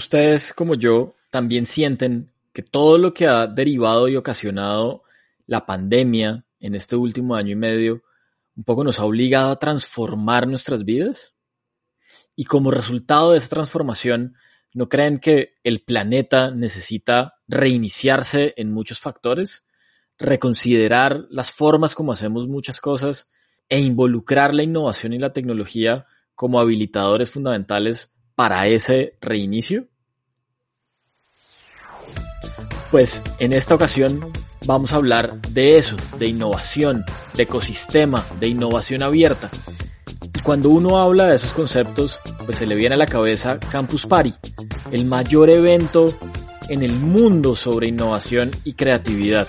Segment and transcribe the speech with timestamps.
[0.00, 5.02] ustedes como yo también sienten que todo lo que ha derivado y ocasionado
[5.46, 8.02] la pandemia en este último año y medio
[8.56, 11.34] un poco nos ha obligado a transformar nuestras vidas?
[12.34, 14.34] Y como resultado de esa transformación,
[14.72, 19.66] ¿no creen que el planeta necesita reiniciarse en muchos factores?
[20.18, 23.30] Reconsiderar las formas como hacemos muchas cosas
[23.68, 29.89] e involucrar la innovación y la tecnología como habilitadores fundamentales para ese reinicio?
[32.90, 34.32] Pues en esta ocasión
[34.66, 37.04] vamos a hablar de eso, de innovación,
[37.34, 39.48] de ecosistema, de innovación abierta.
[40.22, 44.06] Y cuando uno habla de esos conceptos, pues se le viene a la cabeza Campus
[44.06, 44.34] Party,
[44.90, 46.12] el mayor evento
[46.68, 49.46] en el mundo sobre innovación y creatividad.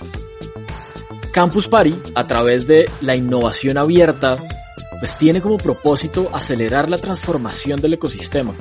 [1.32, 4.38] Campus Party, a través de la innovación abierta,
[5.00, 8.54] pues tiene como propósito acelerar la transformación del ecosistema.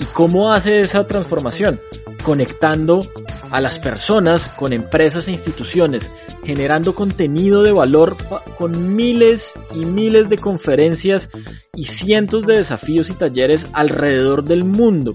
[0.00, 1.78] ¿Y cómo hace esa transformación?
[2.24, 3.02] Conectando
[3.52, 6.10] a las personas con empresas e instituciones,
[6.42, 8.16] generando contenido de valor
[8.56, 11.28] con miles y miles de conferencias
[11.76, 15.12] y cientos de desafíos y talleres alrededor del mundo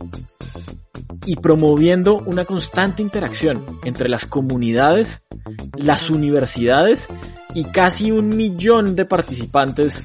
[1.25, 5.23] y promoviendo una constante interacción entre las comunidades,
[5.75, 7.07] las universidades
[7.55, 10.03] y casi un millón de participantes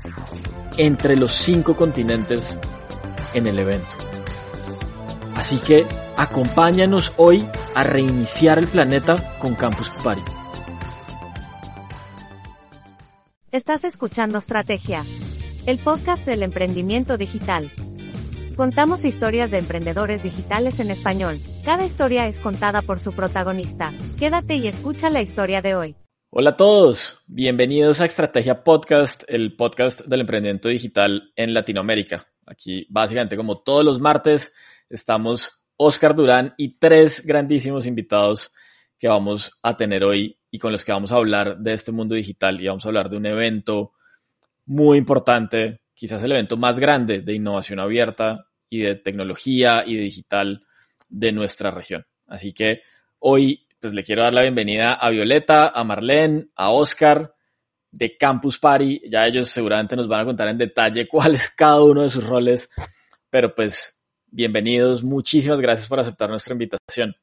[0.78, 2.58] entre los cinco continentes
[3.34, 3.90] en el evento.
[5.36, 5.84] Así que
[6.16, 10.22] acompáñanos hoy a reiniciar el planeta con Campus Party.
[13.50, 15.04] Estás escuchando Estrategia,
[15.66, 17.70] el podcast del emprendimiento digital.
[18.56, 21.38] Contamos historias de emprendedores digitales en español.
[21.64, 23.92] Cada historia es contada por su protagonista.
[24.18, 25.96] Quédate y escucha la historia de hoy.
[26.30, 32.26] Hola a todos, bienvenidos a Estrategia Podcast, el podcast del emprendimiento digital en Latinoamérica.
[32.46, 34.54] Aquí básicamente como todos los martes
[34.88, 38.52] estamos Oscar Durán y tres grandísimos invitados
[38.98, 42.14] que vamos a tener hoy y con los que vamos a hablar de este mundo
[42.14, 43.92] digital y vamos a hablar de un evento
[44.64, 50.02] muy importante, quizás el evento más grande de innovación abierta y de tecnología y de
[50.02, 50.64] digital
[51.08, 52.06] de nuestra región.
[52.28, 52.82] Así que
[53.18, 57.34] hoy pues le quiero dar la bienvenida a Violeta, a Marlene, a Oscar
[57.90, 59.02] de Campus Party.
[59.10, 62.24] Ya ellos seguramente nos van a contar en detalle cuál es cada uno de sus
[62.24, 62.70] roles,
[63.28, 63.91] pero pues
[64.32, 65.04] bienvenidos.
[65.04, 67.14] Muchísimas gracias por aceptar nuestra invitación.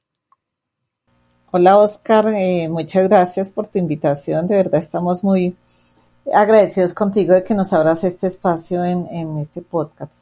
[1.52, 4.48] Hola Oscar, eh, muchas gracias por tu invitación.
[4.48, 5.56] De verdad estamos muy
[6.32, 10.14] agradecidos contigo de que nos abras este espacio en, este podcast.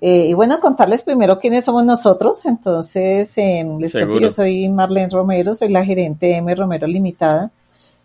[0.00, 2.44] Eh, y bueno, contarles primero quiénes somos nosotros.
[2.46, 7.50] Entonces, eh, les cuento, yo soy Marlene Romero, soy la gerente de M Romero Limitada.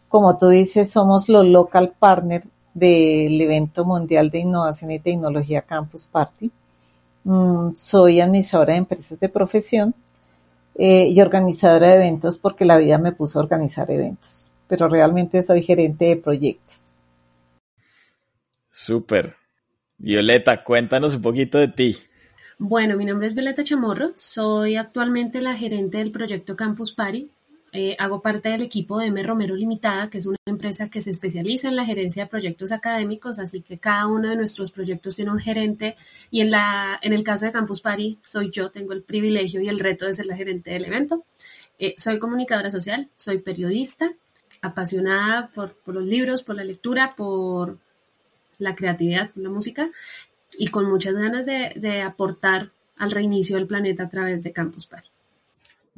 [0.09, 2.43] Como tú dices, somos los local partner
[2.73, 6.51] del evento mundial de innovación y tecnología Campus Party.
[7.23, 9.93] Mm, soy administradora de empresas de profesión
[10.75, 15.43] eh, y organizadora de eventos porque la vida me puso a organizar eventos, pero realmente
[15.43, 16.93] soy gerente de proyectos.
[18.69, 19.35] Súper.
[19.97, 21.97] Violeta, cuéntanos un poquito de ti.
[22.57, 27.29] Bueno, mi nombre es Violeta Chamorro, soy actualmente la gerente del proyecto Campus Party,
[27.71, 29.21] eh, hago parte del equipo de M.
[29.21, 33.37] Romero Limitada, que es una empresa que se especializa en la gerencia de proyectos académicos,
[33.39, 35.95] así que cada uno de nuestros proyectos tiene un gerente
[36.31, 39.69] y en, la, en el caso de Campus Party soy yo, tengo el privilegio y
[39.69, 41.25] el reto de ser la gerente del evento.
[41.77, 44.11] Eh, soy comunicadora social, soy periodista,
[44.61, 47.77] apasionada por, los libros, por la lectura, por
[48.57, 49.89] la creatividad, por la música
[50.57, 54.87] y con muchas ganas de, de aportar al reinicio del planeta a través de Campus
[54.87, 55.09] Party.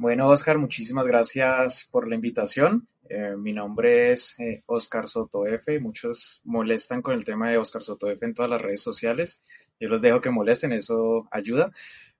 [0.02, 2.88] Bueno, Oscar, muchísimas gracias por la invitación.
[3.08, 5.78] Eh, mi nombre es eh, Oscar Soto F.
[5.78, 9.44] Muchos molestan con el tema de Oscar Soto F en todas las redes sociales.
[9.78, 11.70] Yo los dejo que molesten, eso ayuda.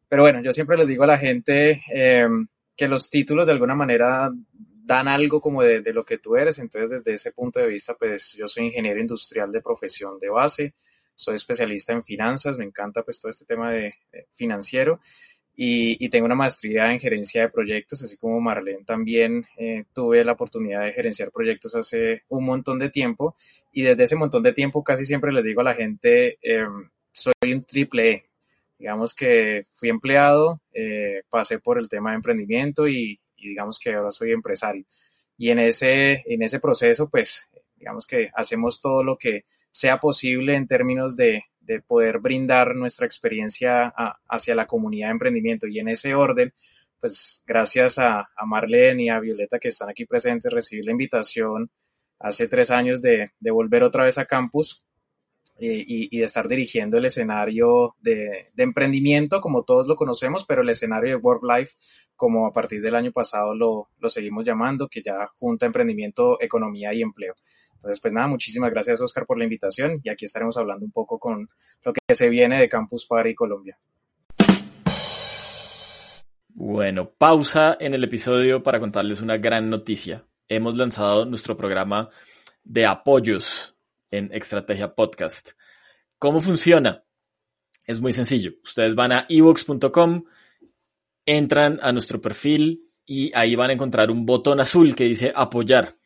[0.09, 2.29] Pero bueno, yo siempre les digo a la gente eh,
[2.77, 6.61] que los títulos de alguna manera dan algo como de, lo que tú eres.
[6.61, 10.75] Entonces, desde ese punto de vista, pues yo soy ingeniero industrial de profesión de base,
[11.17, 13.93] soy especialista en finanzas, me encanta pues todo este tema de
[14.31, 15.01] financiero
[15.55, 20.33] y, tengo una maestría en gerencia de proyectos, así como Marlene también eh, tuve la
[20.33, 23.37] oportunidad de gerenciar proyectos hace un montón de tiempo
[23.71, 27.53] y desde ese montón de tiempo casi siempre les digo a la gente, em, soy
[27.53, 28.25] un triple E.
[28.79, 33.95] Digamos que fui empleado, eh, pasé por el tema de emprendimiento y, y, digamos que
[33.95, 34.85] ahora soy empresario.
[35.37, 40.55] Y en ese, en ese proceso, pues, digamos que hacemos todo lo que sea posible
[40.57, 43.93] en términos de, de poder brindar nuestra experiencia
[44.29, 45.67] hacia la comunidad de emprendimiento.
[45.67, 46.53] Y en ese orden,
[47.01, 51.71] pues gracias a, Marlene y a Violeta que están aquí presentes, recibí la invitación
[52.19, 54.85] hace tres años de, volver otra vez a campus
[55.59, 60.69] eh, y, de estar dirigiendo el escenario de, emprendimiento como todos lo conocemos, pero el
[60.69, 61.73] escenario de Work Life
[62.15, 66.95] como a partir del año pasado lo, lo seguimos llamando, que ya junta emprendimiento, economía
[66.95, 67.35] y empleo.
[67.83, 71.19] Entonces, pues nada, muchísimas gracias Oscar por la invitación y aquí estaremos hablando un poco
[71.19, 71.49] con
[71.85, 73.77] lo que se viene de Campus Party Colombia.
[76.55, 80.25] Bueno, pausa en el episodio para contarles una gran noticia.
[80.49, 82.09] Hemos lanzado nuestro programa
[82.63, 83.75] de apoyos
[84.13, 85.51] en Estrategia Podcast.
[86.21, 87.03] ¿Cómo funciona?
[87.85, 88.53] Es muy sencillo.
[88.63, 90.23] Ustedes van a ebooks.com,
[91.27, 95.97] entran a nuestro perfil y ahí van a encontrar un botón azul que dice apoyar.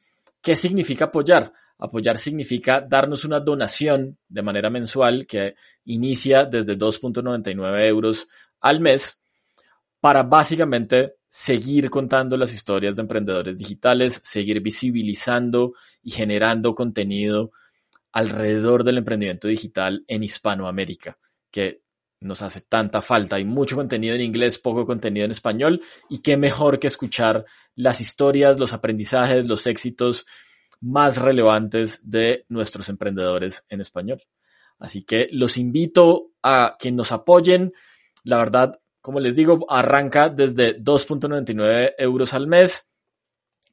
[0.40, 1.52] ¿Qué significa apoyar?
[1.78, 8.28] Apoyar significa darnos una donación de manera mensual que inicia desde 2.99 euros
[8.61, 9.19] al mes
[10.00, 17.52] para básicamente seguir contando las historias de emprendedores digitales, seguir visibilizando y generando contenido
[18.12, 21.19] alrededor del emprendimiento digital en Hispanoamérica,
[21.50, 21.82] que
[22.20, 23.37] nos hace tanta falta.
[23.37, 27.44] Hay mucho contenido en inglés, poco contenido en español, y qué mejor que escuchar
[27.75, 30.25] las historias, los aprendizajes, los éxitos
[30.81, 34.23] más relevantes de nuestros emprendedores en español.
[34.78, 37.73] Así que los invito a que nos apoyen.
[38.25, 42.88] La verdad, como les digo, arranca desde 2.99 euros al mes.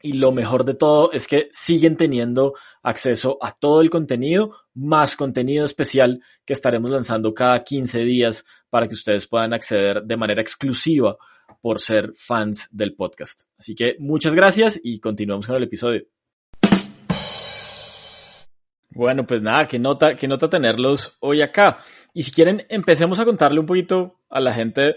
[0.01, 5.15] Y lo mejor de todo es que siguen teniendo acceso a todo el contenido, más
[5.15, 10.41] contenido especial que estaremos lanzando cada 15 días para que ustedes puedan acceder de manera
[10.41, 11.17] exclusiva
[11.61, 13.43] por ser fans del podcast.
[13.57, 16.03] Así que muchas gracias y continuamos con el episodio.
[18.95, 21.77] Bueno, pues nada, qué nota, qué nota tenerlos hoy acá.
[22.13, 24.95] Y si quieren, empecemos a contarle un poquito a la gente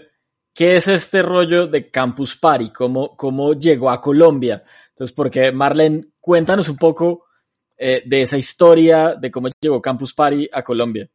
[0.53, 4.63] qué es este rollo de Campus Party, cómo, cómo llegó a Colombia.
[4.89, 7.25] Entonces, porque Marlene, cuéntanos un poco
[7.75, 11.09] eh, de esa historia, de cómo llegó Campus Party a Colombia.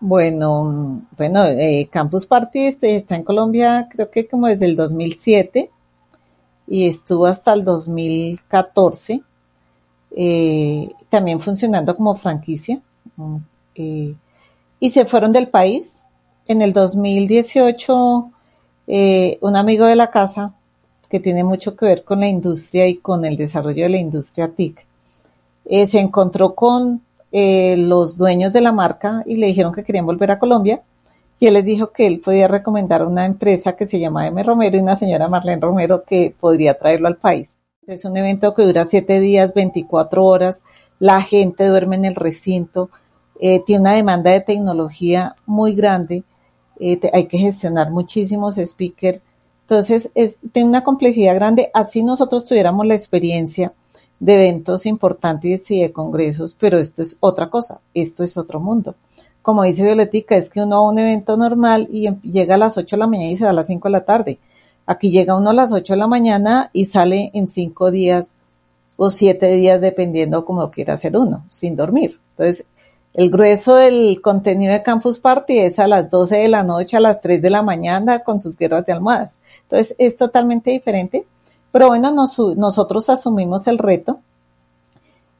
[0.00, 5.70] Bueno, bueno, eh, Campus Party este, está en Colombia creo que como desde el 2007
[6.66, 9.22] y estuvo hasta el 2014
[10.10, 12.80] eh, también funcionando como franquicia,
[13.74, 14.14] eh,
[14.80, 16.04] y se fueron del país.
[16.46, 18.30] En el 2018,
[18.86, 20.54] eh, un amigo de la casa,
[21.08, 24.48] que tiene mucho que ver con la industria y con el desarrollo de la industria
[24.48, 24.84] TIC,
[25.64, 27.02] se encontró con
[27.32, 30.82] los dueños de la marca y le dijeron que querían volver a Colombia.
[31.38, 34.42] Y él les dijo que él podía recomendar una empresa que se llama M.
[34.42, 37.58] Romero y una señora Marlene Romero que podría traerlo al país.
[37.86, 40.64] Es un evento que dura siete días, 24 horas.
[40.98, 42.90] La gente duerme en el recinto.
[43.38, 46.24] Eh, tiene una demanda de tecnología muy grande.
[46.80, 49.20] Eh, hay que gestionar muchísimos speakers.
[49.60, 51.70] Entonces, es, tiene una complejidad grande.
[51.74, 53.72] Así nosotros tuviéramos la experiencia
[54.18, 57.80] de eventos importantes y de congresos, pero esto es otra cosa.
[57.94, 58.96] Esto es otro mundo.
[59.42, 62.58] Como dice Violetica, es que uno va a un evento normal y em, llega a
[62.58, 64.40] las 8 de la mañana y se va a las 5 de la tarde
[64.86, 68.34] Aquí llega uno a las 8 de la mañana y sale en 5 días
[68.96, 72.18] o 7 días, dependiendo como quiera hacer uno, sin dormir.
[72.30, 72.64] Entonces,
[73.12, 77.00] el grueso del contenido de Campus Party es a las 12 de la noche, a
[77.00, 79.40] las 3 de la mañana, con sus guerras de almohadas.
[79.62, 81.26] Entonces, es totalmente diferente.
[81.72, 84.20] Pero bueno, nosotros asumimos el reto.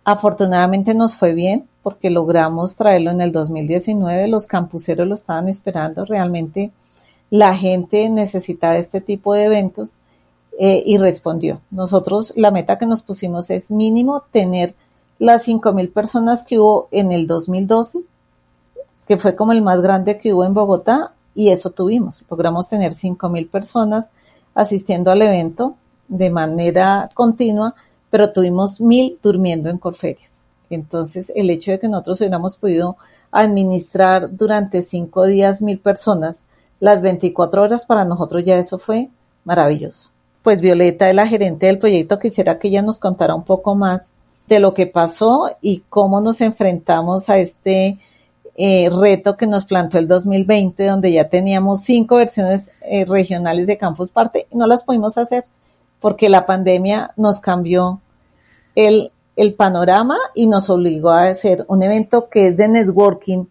[0.04, 4.28] Afortunadamente nos fue bien porque logramos traerlo en el 2019.
[4.28, 6.04] Los campuseros lo estaban esperando.
[6.04, 6.72] Realmente
[7.30, 9.94] la gente necesitaba este tipo de eventos
[10.58, 11.60] eh, y respondió.
[11.70, 14.74] Nosotros la meta que nos pusimos es mínimo tener
[15.18, 18.00] las 5.000 personas que hubo en el 2012,
[19.06, 22.24] que fue como el más grande que hubo en Bogotá, y eso tuvimos.
[22.30, 24.06] Logramos tener 5.000 personas
[24.54, 25.76] asistiendo al evento
[26.08, 27.74] de manera continua,
[28.10, 30.36] pero tuvimos 1.000 durmiendo en Corferias.
[30.70, 32.96] Entonces, el hecho de que nosotros hubiéramos podido
[33.30, 36.44] administrar durante cinco días mil personas
[36.80, 39.08] las 24 horas para nosotros ya eso fue
[39.44, 40.10] maravilloso.
[40.42, 44.14] Pues Violeta es la gerente del proyecto, quisiera que ella nos contara un poco más
[44.46, 47.98] de lo que pasó y cómo nos enfrentamos a este
[48.56, 53.76] eh, reto que nos plantó el 2020, donde ya teníamos cinco versiones eh, regionales de
[53.76, 55.44] Campus Parte y no las pudimos hacer
[56.00, 58.00] porque la pandemia nos cambió
[58.74, 63.46] el, el panorama y nos obligó a hacer un evento que es de networking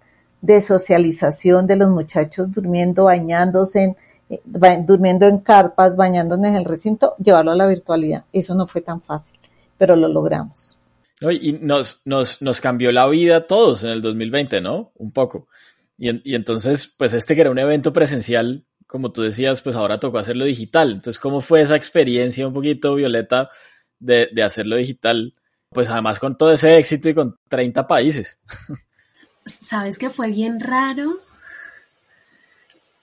[0.46, 3.96] de socialización de los muchachos durmiendo, bañándose,
[4.30, 4.42] eh,
[4.86, 8.26] durmiendo en carpas, bañándose en el recinto, llevarlo a la virtualidad.
[8.32, 9.40] Eso no fue tan fácil,
[9.78, 10.78] pero lo logramos.
[11.22, 14.92] Y nos, nos, nos cambió la vida a todos en el 2020, ¿no?
[14.96, 15.48] Un poco.
[15.98, 20.00] Y, y, entonces, pues este que era un evento presencial, como tú decías, pues ahora
[20.00, 20.92] tocó hacerlo digital.
[20.92, 23.50] Entonces, ¿cómo fue esa experiencia un poquito, Violeta,
[23.98, 25.34] de, de hacerlo digital?
[25.70, 28.40] Pues además con todo ese éxito y con 30 países.
[29.46, 31.20] sabes que fue bien raro.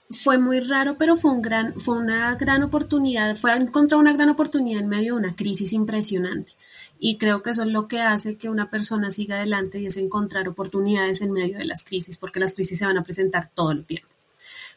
[0.09, 4.29] Fue muy raro, pero fue, un gran, fue una gran oportunidad, fue encontrar una gran
[4.29, 6.51] oportunidad en medio de una crisis impresionante.
[6.99, 9.97] Y creo que eso es lo que hace que una persona siga adelante y es
[9.97, 13.71] encontrar oportunidades en medio de las crisis, porque las crisis se van a presentar todo
[13.71, 14.09] el tiempo.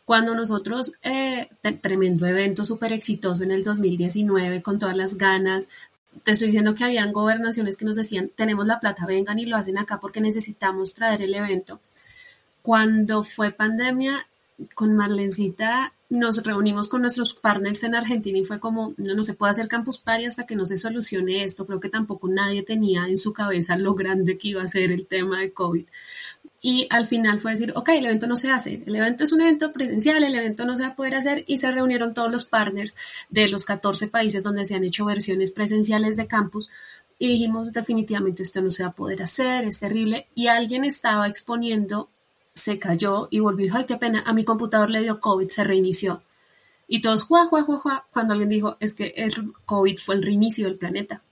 [0.06, 1.48] Cuando nosotros, eh,
[1.82, 5.68] tremendo evento súper exitoso en el 2019, con todas las ganas,
[6.22, 9.56] te estoy diciendo que habían gobernaciones que nos decían, tenemos la plata, vengan y lo
[9.56, 11.80] hacen acá porque necesitamos traer el evento.
[12.62, 14.26] Cuando fue pandemia,
[14.74, 19.34] con Marlencita nos reunimos con nuestros partners en Argentina y fue como, no, no se
[19.34, 21.66] puede hacer Campus Party hasta que no se solucione esto.
[21.66, 25.06] Creo que tampoco nadie tenía en su cabeza lo grande que iba a ser el
[25.06, 25.84] tema de COVID.
[26.68, 29.40] Y al final fue decir, ok, el evento no se hace, el evento es un
[29.40, 32.42] evento presencial, el evento no se va a poder hacer y se reunieron todos los
[32.42, 32.96] partners
[33.30, 36.68] de los 14 países donde se han hecho versiones presenciales de campus
[37.20, 41.28] y dijimos definitivamente esto no se va a poder hacer, es terrible y alguien estaba
[41.28, 42.08] exponiendo,
[42.52, 46.24] se cayó y volvió ay, qué pena, a mi computador le dio COVID, se reinició.
[46.88, 50.24] Y todos, juá, juá, juá, juá, cuando alguien dijo, es que el COVID fue el
[50.24, 51.22] reinicio del planeta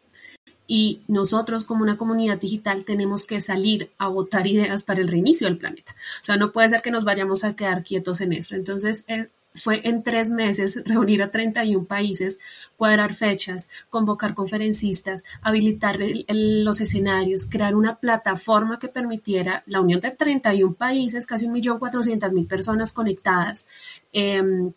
[0.66, 5.46] y nosotros como una comunidad digital tenemos que salir a votar ideas para el reinicio
[5.46, 5.92] del planeta.
[6.20, 8.54] O sea, no puede ser que nos vayamos a quedar quietos en eso.
[8.54, 12.38] Entonces, eh, fue en tres meses reunir a 31 países,
[12.76, 20.10] cuadrar fechas, convocar conferencistas, habilitar los escenarios, crear una plataforma que permitiera la unión de
[20.10, 23.66] 31 países, casi 1.400.000 personas conectadas.
[24.12, 24.72] Em,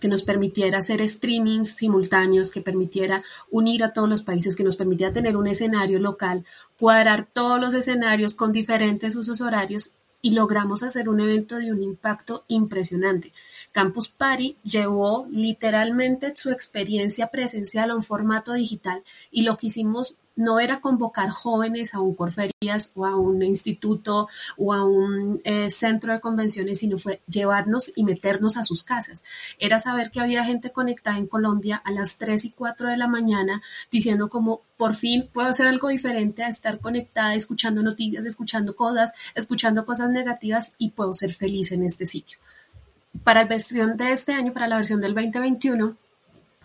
[0.00, 4.76] que nos permitiera hacer streamings simultáneos, que permitiera unir a todos los países, que nos
[4.76, 6.44] permitiera tener un escenario local,
[6.78, 11.82] cuadrar todos los escenarios con diferentes usos horarios y logramos hacer un evento de un
[11.82, 13.30] impacto impresionante.
[13.72, 20.16] Campus Party llevó literalmente su experiencia presencial a un formato digital y lo que hicimos
[20.36, 25.70] no era convocar jóvenes a un Corferias o a un instituto o a un eh,
[25.70, 29.22] centro de convenciones, sino fue llevarnos y meternos a sus casas.
[29.58, 33.08] Era saber que había gente conectada en Colombia a las 3 y 4 de la
[33.08, 38.74] mañana diciendo como por fin puedo hacer algo diferente a estar conectada, escuchando noticias, escuchando
[38.74, 42.38] cosas, escuchando cosas negativas y puedo ser feliz en este sitio.
[43.22, 45.96] Para la versión de este año, para la versión del 2021,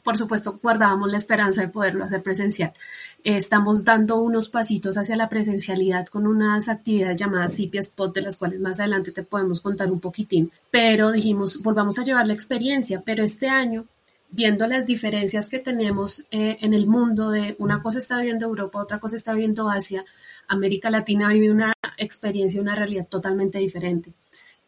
[0.10, 2.74] por supuesto, guardábamos la esperanza de poderlo hacer presencial.
[3.24, 8.36] estamos dando unos pasitos hacia la presencialidad con unas actividades llamadas CIPIA Spot, de las
[8.38, 10.52] cuales más adelante te podemos contar un poquitín.
[10.72, 13.86] Pero dijimos, volvamos a llevar la experiencia, pero este año
[14.32, 18.82] viendo las diferencias que tenemos eh, en el mundo de una cosa está viviendo Europa,
[18.82, 20.06] otra cosa está viviendo Asia,
[20.48, 24.12] América Latina vive una experiencia, una realidad totalmente diferente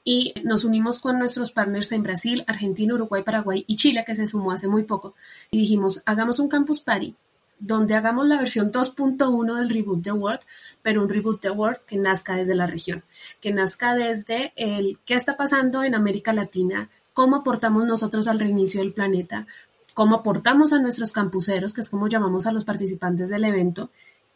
[0.03, 4.27] y nos unimos con nuestros partners en Brasil, Argentina, Uruguay, Paraguay y Chile, que se
[4.27, 5.15] sumó hace muy poco,
[5.51, 7.15] y dijimos, hagamos un campus party
[7.61, 10.41] donde hagamos la versión 2.1 del Reboot the World,
[10.81, 13.03] pero un Reboot the World que nazca desde la región,
[13.39, 18.81] que nazca desde el qué está pasando en América Latina, cómo aportamos nosotros al reinicio
[18.81, 19.45] del planeta,
[19.93, 23.91] cómo aportamos a nuestros campuseros, que es como llamamos a los participantes del evento,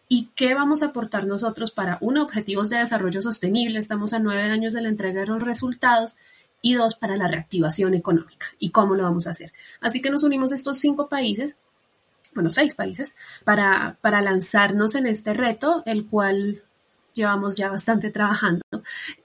[0.08, 3.80] ¿Y qué vamos a aportar nosotros para, uno, objetivos de desarrollo sostenible?
[3.80, 6.18] Estamos a nueve años de la entrega de los resultados.
[6.62, 8.48] Y dos, para la reactivación económica.
[8.58, 9.54] ¿Y cómo lo vamos a hacer?
[9.82, 11.58] Así que nos unimos estos cinco países,
[12.34, 16.64] bueno, seis países, para, para lanzarnos en este reto, el cual
[17.16, 18.64] llevamos ya bastante trabajando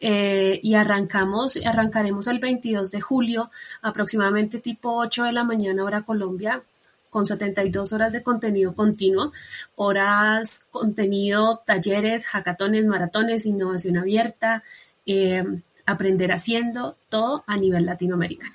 [0.00, 3.50] eh, y arrancamos, arrancaremos el 22 de julio,
[3.82, 6.62] aproximadamente tipo 8 de la mañana hora Colombia,
[7.10, 9.32] con 72 horas de contenido continuo,
[9.74, 14.62] horas, contenido, talleres, hackatones, maratones, innovación abierta,
[15.04, 15.44] eh,
[15.84, 18.54] aprender haciendo, todo a nivel latinoamericano.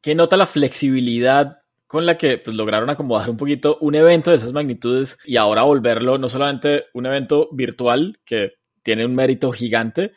[0.00, 4.36] ¿Qué nota la flexibilidad con la que pues, lograron acomodar un poquito un evento de
[4.36, 10.12] esas magnitudes y ahora volverlo no solamente un evento virtual, que tiene un mérito gigante,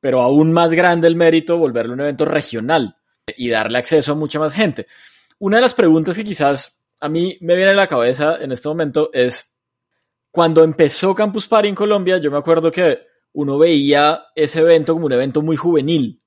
[0.00, 2.96] pero aún más grande el mérito volverlo un evento regional
[3.36, 4.86] y darle acceso a mucha más gente.
[5.38, 8.68] Una de las preguntas que quizás a mí me viene a la cabeza en este
[8.68, 9.54] momento es
[10.30, 12.98] cuando empezó Campus Party en Colombia, yo me acuerdo que
[13.32, 16.22] uno veía ese evento como un evento muy juvenil.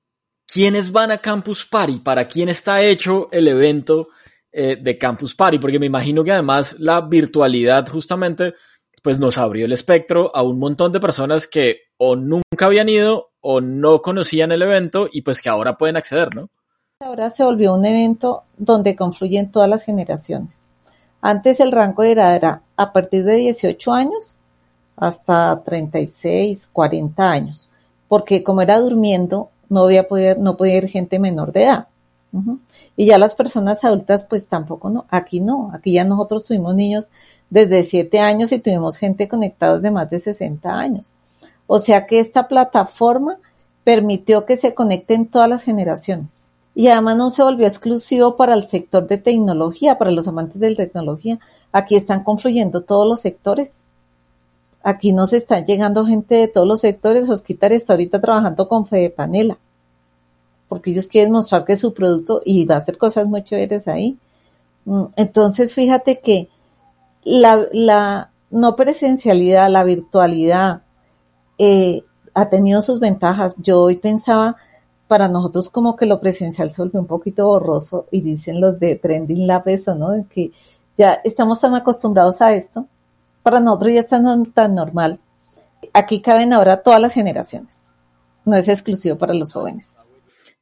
[0.46, 2.00] ¿Quiénes van a Campus Party?
[2.00, 4.08] ¿Para quién está hecho el evento
[4.50, 5.58] eh, de Campus Party?
[5.58, 8.54] Porque me imagino que además la virtualidad justamente
[9.02, 13.32] pues nos abrió el espectro a un montón de personas que o nunca habían ido
[13.40, 16.50] o no conocían el evento y pues que ahora pueden acceder, ¿no?
[17.04, 20.70] Ahora se volvió un evento donde confluyen todas las generaciones.
[21.20, 24.36] Antes el rango era a partir de 18 años
[24.96, 27.68] hasta 36, 40 años,
[28.06, 31.88] porque como era durmiendo, no, había poder, no podía ir gente menor de edad.
[32.96, 35.04] Y ya las personas adultas, pues tampoco no.
[35.10, 35.72] Aquí no.
[35.74, 37.08] Aquí ya nosotros tuvimos niños
[37.50, 41.14] desde 7 años y tuvimos gente conectados de más de 60 años.
[41.66, 43.38] O sea que esta plataforma
[43.82, 46.41] permitió que se conecten todas las generaciones.
[46.74, 50.70] Y además no se volvió exclusivo para el sector de tecnología, para los amantes de
[50.70, 51.38] la tecnología.
[51.70, 53.84] Aquí están confluyendo todos los sectores.
[54.82, 57.28] Aquí nos están llegando gente de todos los sectores.
[57.28, 59.58] Osquitar está ahorita trabajando con Fede Panela,
[60.68, 64.18] porque ellos quieren mostrar que su producto y va a hacer cosas muy chéveres ahí.
[64.84, 66.48] Mm, entonces, fíjate que
[67.22, 70.82] la, la no presencialidad, la virtualidad,
[71.58, 72.02] eh,
[72.34, 73.54] ha tenido sus ventajas.
[73.58, 74.56] Yo hoy pensaba,
[75.12, 78.96] para nosotros como que lo presencial se volvió un poquito borroso y dicen los de
[78.96, 80.12] Trending Lab eso, ¿no?
[80.12, 80.52] De que
[80.96, 82.86] ya estamos tan acostumbrados a esto,
[83.42, 84.18] para nosotros ya está
[84.54, 85.18] tan normal.
[85.92, 87.78] Aquí caben ahora todas las generaciones,
[88.46, 89.94] no es exclusivo para los jóvenes.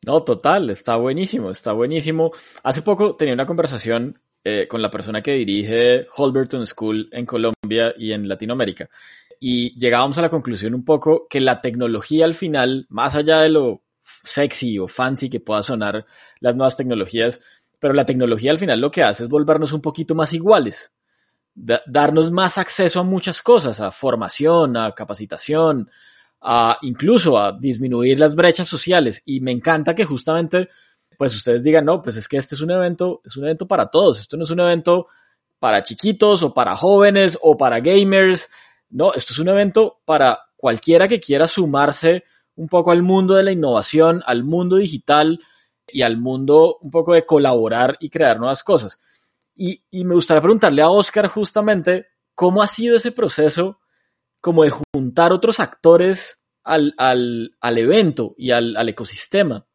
[0.05, 2.33] No, total, está buenísimo, está buenísimo.
[2.65, 7.95] Hace poco tenía una conversación eh, con la persona que dirige Holberton School en Colombia
[7.97, 8.91] y en Latinoamérica.
[9.39, 13.51] Y llegábamos a la conclusión un poco que la tecnología al final, más allá de
[13.51, 13.83] lo
[14.23, 16.07] sexy o fancy que pueda sonar
[16.41, 17.41] las nuevas tecnologías,
[17.79, 20.93] pero la tecnología al final lo que hace es volvernos un poquito más iguales,
[21.55, 25.91] darnos más acceso a muchas cosas, a formación, a capacitación,
[26.41, 29.23] a incluso a disminuir las brechas sociales.
[29.25, 30.69] Y me encanta que justamente
[31.21, 33.91] pues ustedes digan, no, pues es que este es un evento, es un evento para
[33.91, 35.07] todos, esto no es un evento
[35.59, 38.49] para chiquitos o para jóvenes o para gamers,
[38.89, 42.25] no, esto es un evento para cualquiera que quiera sumarse
[42.61, 45.41] un poco al mundo de la innovación, al mundo digital
[45.89, 49.01] y al mundo un poco de colaborar y crear nuevas cosas.
[49.57, 53.81] Y, me gustaría preguntarle a Oscar justamente cómo ha sido ese proceso
[54.41, 56.95] como de juntar otros actores al,
[57.63, 59.67] evento y al ecosistema.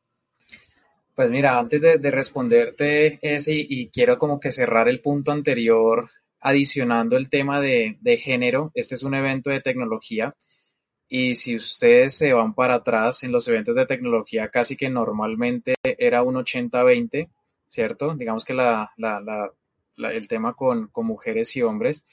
[1.16, 6.10] Pues mira, antes de, responderte ese y, quiero como que cerrar el punto anterior
[6.42, 10.36] adicionando el tema de, género, este es un evento de tecnología
[11.08, 15.76] y si ustedes se van para atrás en los eventos de tecnología casi que normalmente
[15.84, 17.30] era un 80-20,
[17.68, 18.16] ¿cierto?
[18.16, 18.92] Digamos que la,
[19.98, 22.06] el tema con, mujeres y hombres.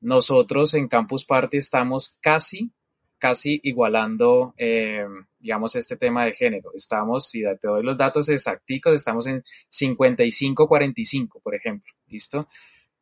[0.00, 2.70] Nosotros en Campus Party estamos casi
[3.16, 5.06] casi igualando, eh,
[5.38, 6.72] digamos, este tema de género.
[6.74, 12.46] Estamos, si te doy los datos exactos, estamos en 55-45, por ejemplo, ¿listo?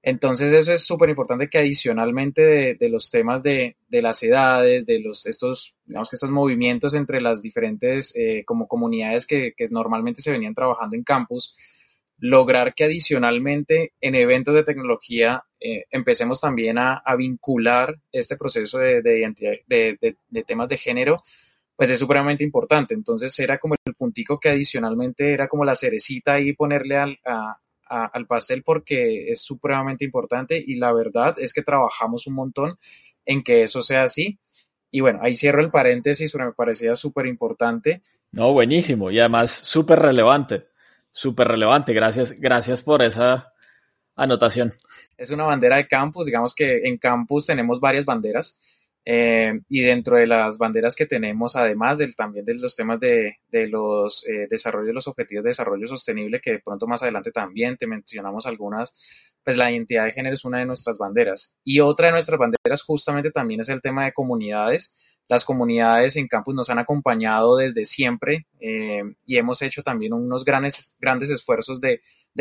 [0.02, 5.26] Entonces eso es súper importante que adicionalmente de, los temas de, las edades, de los,
[5.26, 10.54] estos, digamos que estos movimientos entre las diferentes eh, como comunidades que, normalmente se venían
[10.54, 11.54] trabajando en campus,
[12.18, 19.02] lograr que adicionalmente en eventos de tecnología eh, empecemos también a, vincular este proceso de,
[19.02, 21.22] de, temas de género,
[21.76, 22.94] pues es supremamente importante.
[22.94, 27.18] Entonces era como el puntico que adicionalmente era como la cerecita y ponerle al,
[27.92, 32.76] al pastel porque es supremamente importante y la verdad es que trabajamos un montón
[33.24, 34.38] en que eso sea así.
[34.90, 38.02] Y bueno, ahí cierro el paréntesis, pero me parecía súper importante.
[38.32, 40.66] No, buenísimo y además súper relevante
[41.12, 41.92] súper relevante.
[41.92, 43.52] Gracias, gracias por esa
[44.16, 44.74] anotación.
[45.16, 48.58] Es una bandera de campus, digamos que en campus tenemos varias banderas
[49.04, 53.36] eh, y dentro de las banderas que tenemos, además del, también de los temas de,
[53.50, 57.32] de los eh, desarrollos de los objetivos de desarrollo sostenible, que de pronto más adelante
[57.32, 58.92] también te mencionamos algunas,
[59.44, 61.56] pues la identidad de género es una de nuestras banderas.
[61.64, 66.28] Y otra de nuestras banderas justamente también es el tema de comunidades las comunidades en
[66.28, 71.80] campus nos han acompañado desde siempre eh, y hemos hecho también unos grandes, grandes esfuerzos
[71.80, 72.00] de,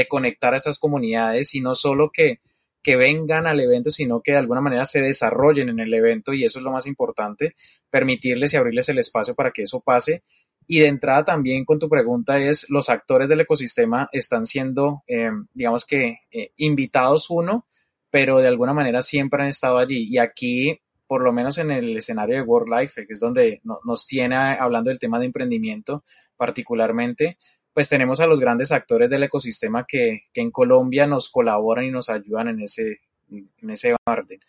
[0.10, 2.42] conectar a estas comunidades y no solo que,
[2.84, 6.44] que vengan al evento, sino que de alguna manera se desarrollen en el evento y
[6.44, 7.54] eso es lo más importante,
[7.90, 10.24] permitirles y abrirles el espacio para que eso pase.
[10.68, 15.30] Y de entrada también con tu pregunta es, los actores del ecosistema están siendo, eh,
[15.54, 17.66] digamos que, eh, invitados uno,
[18.10, 20.08] pero de alguna manera siempre han estado allí.
[20.10, 20.80] Y aquí
[21.12, 24.90] por lo menos en el escenario de World Life, que es donde nos tiene hablando
[24.90, 26.06] del tema de emprendimiento
[26.38, 27.38] particularmente,
[27.74, 32.10] pues tenemos a los grandes actores del ecosistema que, en Colombia nos colaboran y nos
[32.10, 34.40] ayudan en ese, en ese orden.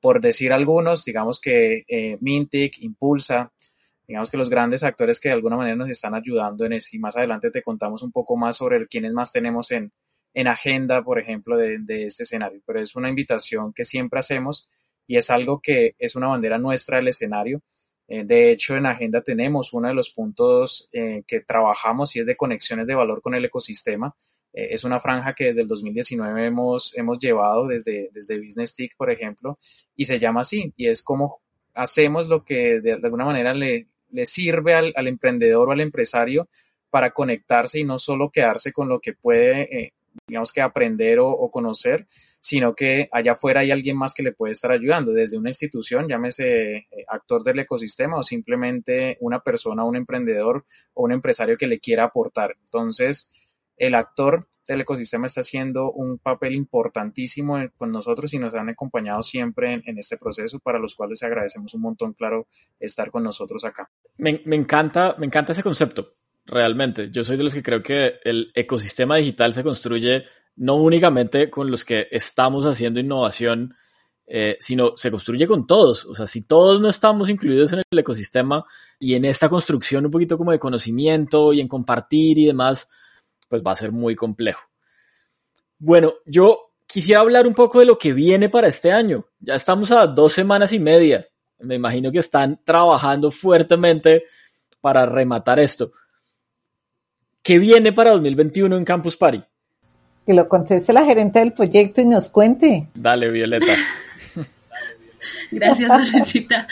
[0.00, 3.52] Por decir algunos, digamos que eh, Mintic, Impulsa,
[4.08, 6.88] digamos que los grandes actores que de alguna manera nos están ayudando en eso.
[6.92, 9.92] Y más adelante te contamos un poco más sobre quiénes más tenemos en,
[10.46, 12.62] agenda, por ejemplo, de, de, este escenario.
[12.66, 14.68] Pero es una invitación que siempre hacemos
[15.06, 17.60] y es algo que es una bandera nuestra del escenario.
[18.12, 22.26] Eh, de hecho, en Agenda tenemos uno de los puntos eh, que trabajamos y es
[22.26, 24.16] de conexiones de valor con el ecosistema.
[24.52, 28.96] Eh, es una franja que desde el 2019 hemos, hemos llevado desde, desde Business TIC,
[28.96, 29.58] por ejemplo,
[29.94, 31.40] y se llama así, y es como
[31.72, 36.48] hacemos lo que de, alguna manera le, le sirve al, al, emprendedor o al empresario
[36.90, 39.92] para conectarse y no solo quedarse con lo que puede,
[40.26, 42.08] digamos que aprender o, o conocer,
[42.40, 46.08] sino que allá afuera hay alguien más que le puede estar ayudando, desde una institución,
[46.08, 51.66] llámese eh, actor del ecosistema o simplemente una persona, un emprendedor o un empresario que
[51.66, 52.56] le quiera aportar.
[52.64, 53.30] Entonces,
[53.76, 59.22] el actor del ecosistema está haciendo un papel importantísimo con nosotros y nos han acompañado
[59.22, 62.46] siempre en, este proceso, para los cuales agradecemos un montón, claro,
[62.78, 63.90] estar con nosotros acá.
[64.16, 66.14] Me, me, encanta, me encanta ese concepto,
[66.46, 67.10] realmente.
[67.10, 70.24] Yo soy de los que creo que el ecosistema digital se construye
[70.60, 73.74] no únicamente con los que estamos haciendo innovación,
[74.26, 76.04] eh, sino se construye con todos.
[76.04, 78.66] O sea, si todos no estamos incluidos en el ecosistema
[78.98, 82.90] y en esta construcción un poquito como de conocimiento y en compartir y demás,
[83.48, 84.60] pues va a ser muy complejo.
[85.78, 89.26] Bueno, yo quisiera hablar un poco de lo que viene para este año.
[89.38, 91.26] Ya estamos a dos semanas y media.
[91.60, 94.24] Me imagino que están trabajando fuertemente
[94.82, 95.92] para rematar esto.
[97.42, 99.42] ¿Qué viene para 2021 en Campus Party?
[100.30, 102.86] Que lo conteste la gerente del proyecto y nos cuente.
[102.94, 103.74] Dale, Violeta.
[105.50, 106.68] Gracias, Maricita.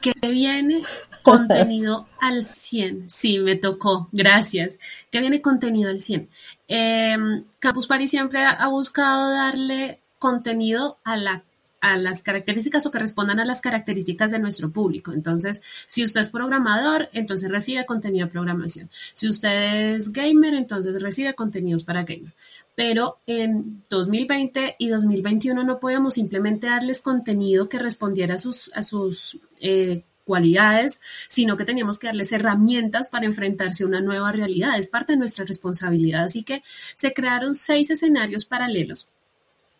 [0.00, 0.82] ¿Qué viene?
[1.20, 3.10] Contenido al 100.
[3.10, 4.08] Sí, me tocó.
[4.12, 4.78] Gracias.
[5.10, 6.30] ¿Qué viene contenido al 100?
[6.68, 11.42] Em, Campus Party siempre ha buscado darle contenido a la
[11.86, 15.12] a las características o que respondan a las características de nuestro público.
[15.12, 18.90] Entonces, si usted es programador, entonces recibe contenido de programación.
[19.12, 22.32] Si usted es gamer, entonces recibe contenidos para gamer.
[22.74, 28.82] Pero en 2020 y 2021 no podemos simplemente darles contenido que respondiera a sus, a
[28.82, 34.76] sus eh, cualidades, sino que teníamos que darles herramientas para enfrentarse a una nueva realidad.
[34.76, 36.24] Es parte de nuestra responsabilidad.
[36.24, 36.64] Así que
[36.96, 39.08] se crearon seis escenarios paralelos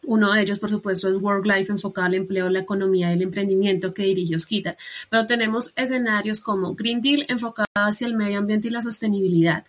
[0.07, 3.23] uno de ellos, por supuesto, es Work Life enfocado al empleo, la economía y el
[3.23, 4.77] emprendimiento que dirige Osquita.
[5.11, 9.65] Pero tenemos escenarios como Green Deal enfocado hacia el medio ambiente y la sostenibilidad.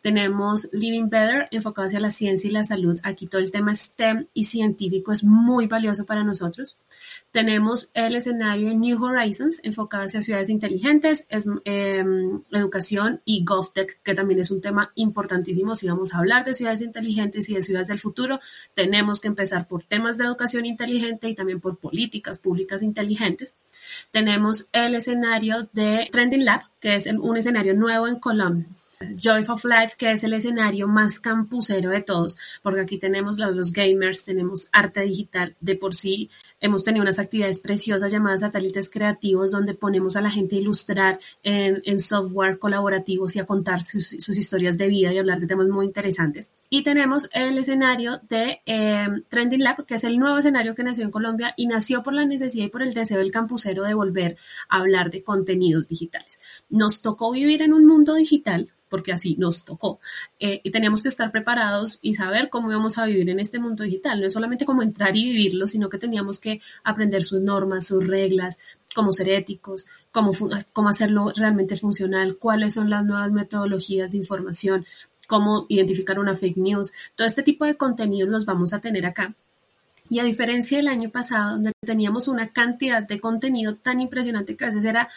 [0.00, 2.98] Tenemos Living Better, enfocado hacia la ciencia y la salud.
[3.02, 6.76] Aquí todo el tema STEM y científico es muy valioso para nosotros.
[7.30, 14.02] Tenemos el escenario de New Horizons, enfocado hacia ciudades inteligentes, es, em, educación y GovTech,
[14.02, 15.74] que también es un tema importantísimo.
[15.74, 18.38] Si vamos a hablar de ciudades inteligentes y de ciudades del futuro,
[18.74, 23.56] tenemos que empezar por temas de educación inteligente y también por políticas públicas inteligentes.
[24.12, 28.66] Tenemos el escenario de Trending Lab, que es un escenario nuevo en Colombia
[29.12, 33.72] Joy of Life, que es el escenario más campusero de todos, porque aquí tenemos los,
[33.72, 39.50] gamers, tenemos arte digital, de por sí hemos tenido unas actividades preciosas llamadas satélites creativos,
[39.50, 44.78] donde ponemos a la gente a ilustrar en, software colaborativos y a contar sus, historias
[44.78, 46.50] de vida y hablar de temas muy interesantes.
[46.70, 51.04] Y tenemos el escenario de eh, Trending Lab, que es el nuevo escenario que nació
[51.04, 54.36] en Colombia y nació por la necesidad y por el deseo del campusero de volver
[54.68, 56.40] a hablar de contenidos digitales.
[56.68, 59.98] Nos tocó vivir en un mundo digital porque así nos tocó.
[60.38, 63.82] Eh, y teníamos que estar preparados y saber cómo íbamos a vivir en este mundo
[63.82, 64.20] digital.
[64.20, 68.06] No es solamente como entrar y vivirlo, sino que teníamos que aprender sus normas, sus
[68.06, 68.58] reglas,
[68.94, 70.32] cómo ser éticos, cómo,
[70.72, 74.84] cómo hacerlo realmente funcional, cuáles son las nuevas metodologías de información,
[75.26, 76.92] cómo identificar una fake news.
[77.14, 79.34] Todo este tipo de contenidos los vamos a tener acá
[80.10, 84.64] y a diferencia del año pasado, donde teníamos una cantidad de contenido tan impresionante que
[84.64, 85.08] a veces era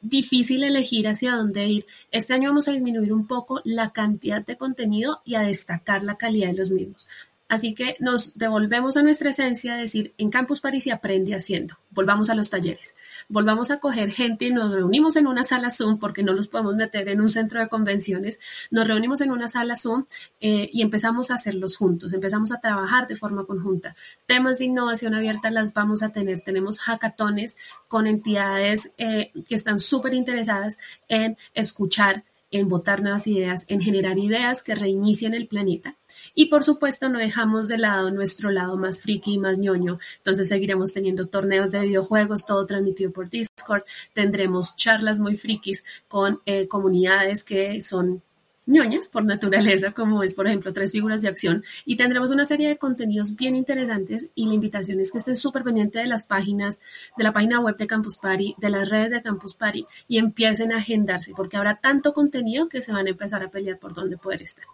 [0.00, 4.56] difícil elegir hacia dónde ir, este año vamos a disminuir un poco la cantidad de
[4.56, 7.06] contenido y a destacar la calidad de los mismos.
[7.52, 11.76] Así que nos devolvemos a nuestra esencia, de decir, en Campus París se aprende haciendo.
[11.90, 12.96] Volvamos a los talleres.
[13.28, 16.76] Volvamos a coger gente y nos reunimos en una sala Zoom, porque no los podemos
[16.76, 18.40] meter en un centro de convenciones.
[18.70, 20.06] Nos reunimos en una sala Zoom
[20.40, 22.14] eh, y empezamos a hacerlos juntos.
[22.14, 23.94] Empezamos a trabajar de forma conjunta.
[24.24, 26.40] Temas de innovación abierta las vamos a tener.
[26.40, 33.64] Tenemos hackatones con entidades eh, que están súper interesadas en escuchar en votar nuevas ideas,
[33.68, 35.96] en generar ideas que reinicien el planeta.
[36.34, 39.98] Y por supuesto no dejamos de lado nuestro lado más friki y más ñoño.
[40.18, 43.82] Entonces seguiremos teniendo torneos de videojuegos, todo transmitido por Discord.
[44.12, 48.22] Tendremos charlas muy frikis con eh, comunidades que son
[48.66, 52.68] ñoñas por naturaleza, como es por ejemplo tres figuras de acción, y tendremos una serie
[52.68, 56.80] de contenidos bien interesantes y la invitación es que estén súper pendientes de las páginas,
[57.16, 60.72] de la página web de Campus Party, de las redes de Campus Party y empiecen
[60.72, 64.16] a agendarse, porque habrá tanto contenido que se van a empezar a pelear por dónde
[64.16, 64.64] poder estar.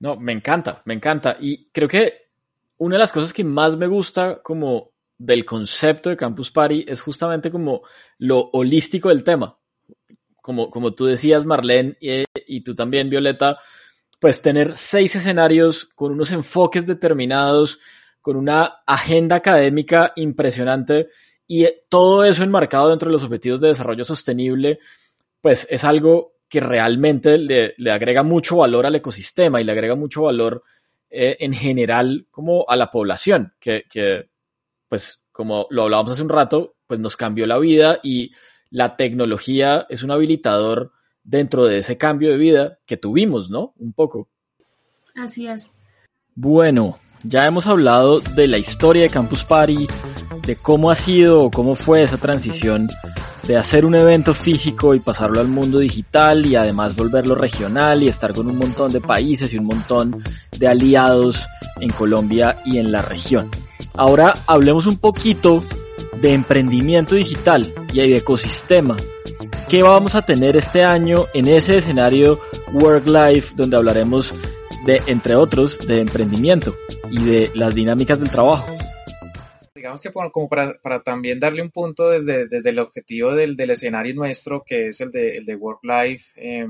[0.00, 1.36] No, me encanta, me encanta.
[1.40, 2.28] Y creo que
[2.78, 7.00] una de las cosas que más me gusta como del concepto de Campus Party es
[7.00, 7.82] justamente como
[8.18, 9.58] lo holístico del tema
[10.48, 13.58] como, como tú decías, Marlene, y, tú también, Violeta,
[14.18, 17.78] pues tener seis escenarios con unos enfoques determinados,
[18.22, 21.08] con una agenda académica impresionante
[21.46, 24.78] y todo eso enmarcado dentro de los objetivos de desarrollo sostenible,
[25.42, 29.94] pues es algo que realmente le, le agrega mucho valor al ecosistema y le agrega
[29.94, 30.62] mucho valor
[31.10, 34.28] eh, en general como a la población, que, que,
[34.88, 38.32] pues como lo hablábamos hace un rato, pues nos cambió la vida y
[38.70, 43.72] la tecnología es un habilitador dentro de ese cambio de vida que tuvimos, ¿no?
[43.78, 44.28] Un poco.
[45.14, 45.78] Así es.
[46.34, 49.86] Bueno, ya hemos hablado de la historia de Campus Party,
[50.46, 52.88] de cómo ha sido o cómo fue esa transición
[53.46, 58.08] de hacer un evento físico y pasarlo al mundo digital y además volverlo regional y
[58.08, 60.22] estar con un montón de países y un montón
[60.58, 61.46] de aliados
[61.80, 63.48] en Colombia y en la región.
[63.94, 65.64] Ahora hablemos un poquito
[66.20, 68.96] de emprendimiento digital y de ecosistema.
[69.68, 72.38] ¿Qué vamos a tener este año en ese escenario
[72.72, 74.34] Work Life donde hablaremos
[74.88, 76.74] de, entre otros, de emprendimiento
[77.10, 78.72] y de las dinámicas del trabajo?
[79.74, 84.14] Digamos que como para, también darle un punto desde, desde el objetivo del, del, escenario
[84.14, 86.66] nuestro, que es el de, el de Work Life, eh,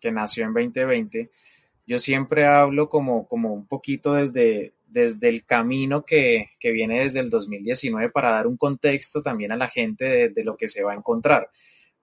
[0.00, 1.30] que nació en 2020,
[1.84, 7.18] yo siempre hablo como, como un poquito desde, desde el camino que, que, viene desde
[7.18, 10.92] el 2019 para dar un contexto también a la gente de lo que se va
[10.92, 11.50] a encontrar.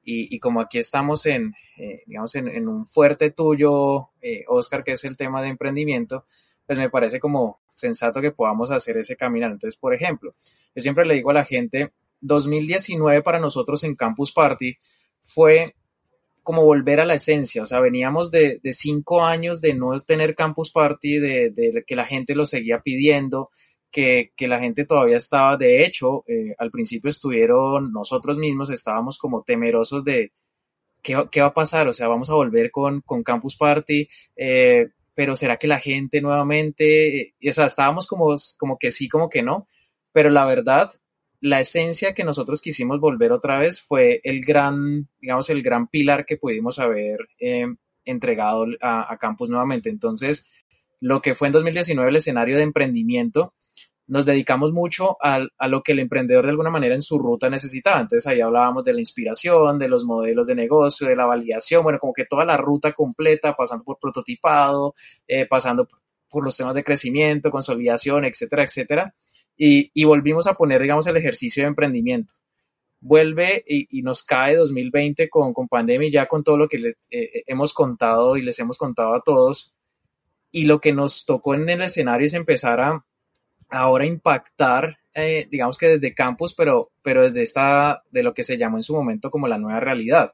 [0.05, 4.93] Y, y como aquí estamos en, eh, digamos, en, un fuerte tuyo, eh, Oscar, que
[4.93, 6.25] es el tema de emprendimiento,
[6.65, 9.51] pues me parece como sensato que podamos hacer ese caminar.
[9.51, 10.33] Entonces, por ejemplo,
[10.75, 11.91] yo siempre le digo a la gente,
[12.21, 14.77] 2019 para nosotros en Campus Party
[15.19, 15.75] fue
[16.43, 20.35] como volver a la esencia, o sea, veníamos de, de cinco años de no tener
[20.35, 23.49] Campus Party, de, de, que la gente lo seguía pidiendo,
[23.95, 29.17] que, que la gente todavía estaba, de hecho, eh, al principio estuvieron, nosotros mismos estábamos
[29.17, 30.34] como temerosos de
[31.01, 34.05] qué, qué va a pasar, o sea, vamos a volver con, con Campus Party,
[34.36, 39.29] eh, pero ¿será que la gente nuevamente, o sea, estábamos como, como que sí, como
[39.29, 39.69] que no,
[40.12, 40.91] pero la verdad,
[41.39, 46.25] la esencia que nosotros quisimos volver otra vez fue el gran, digamos, el gran pilar
[46.25, 47.67] que pudimos haber eh,
[48.03, 49.89] entregado a, Campus nuevamente.
[49.89, 50.64] Entonces,
[51.05, 53.53] lo que fue en 2019 el escenario de emprendimiento,
[54.07, 57.47] nos dedicamos mucho a, a, lo que el emprendedor de alguna manera en su ruta
[57.47, 58.01] necesitaba.
[58.01, 61.99] Entonces ahí hablábamos de la inspiración, de los modelos de negocio, de la validación, bueno,
[61.99, 64.95] como que toda la ruta completa, pasando por prototipado,
[65.27, 69.15] eh, pasando por, los temas de crecimiento, consolidación, etcétera, etcétera
[69.55, 72.33] y, y, volvimos a poner, digamos, el ejercicio de emprendimiento.
[72.99, 76.79] Vuelve y, y nos cae 2020 con, con, pandemia y ya con todo lo que
[76.79, 79.74] le, eh, hemos contado y les hemos contado a todos.
[80.55, 83.05] Y lo que nos tocó en el escenario es empezar a
[83.67, 88.57] ahora impactar, eh, digamos que desde campus, pero, pero desde esta, de lo que se
[88.57, 90.31] llamó en su momento como la nueva realidad.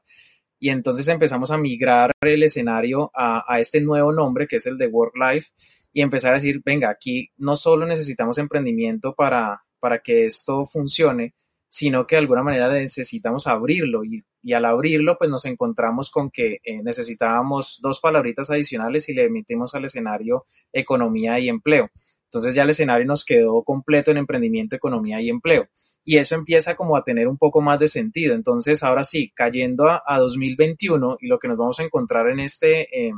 [0.60, 4.78] Y entonces empezamos a migrar el escenario a, a este nuevo nombre que es el
[4.78, 5.48] de Work Life
[5.92, 11.34] y empezar a decir, venga, aquí no solo necesitamos emprendimiento para, para que esto funcione,
[11.72, 16.30] sino que de alguna manera necesitamos abrirlo y, y al abrirlo pues nos encontramos con
[16.30, 21.88] que eh, necesitábamos dos palabritas adicionales y le emitimos al escenario economía y empleo.
[22.24, 25.66] Entonces ya el escenario nos quedó completo en emprendimiento, economía y empleo.
[26.04, 28.34] Y eso empieza como a tener un poco más de sentido.
[28.34, 32.40] Entonces ahora sí, cayendo a, a 2021 y lo que nos vamos a encontrar en
[32.40, 32.82] este...
[32.82, 33.12] Eh,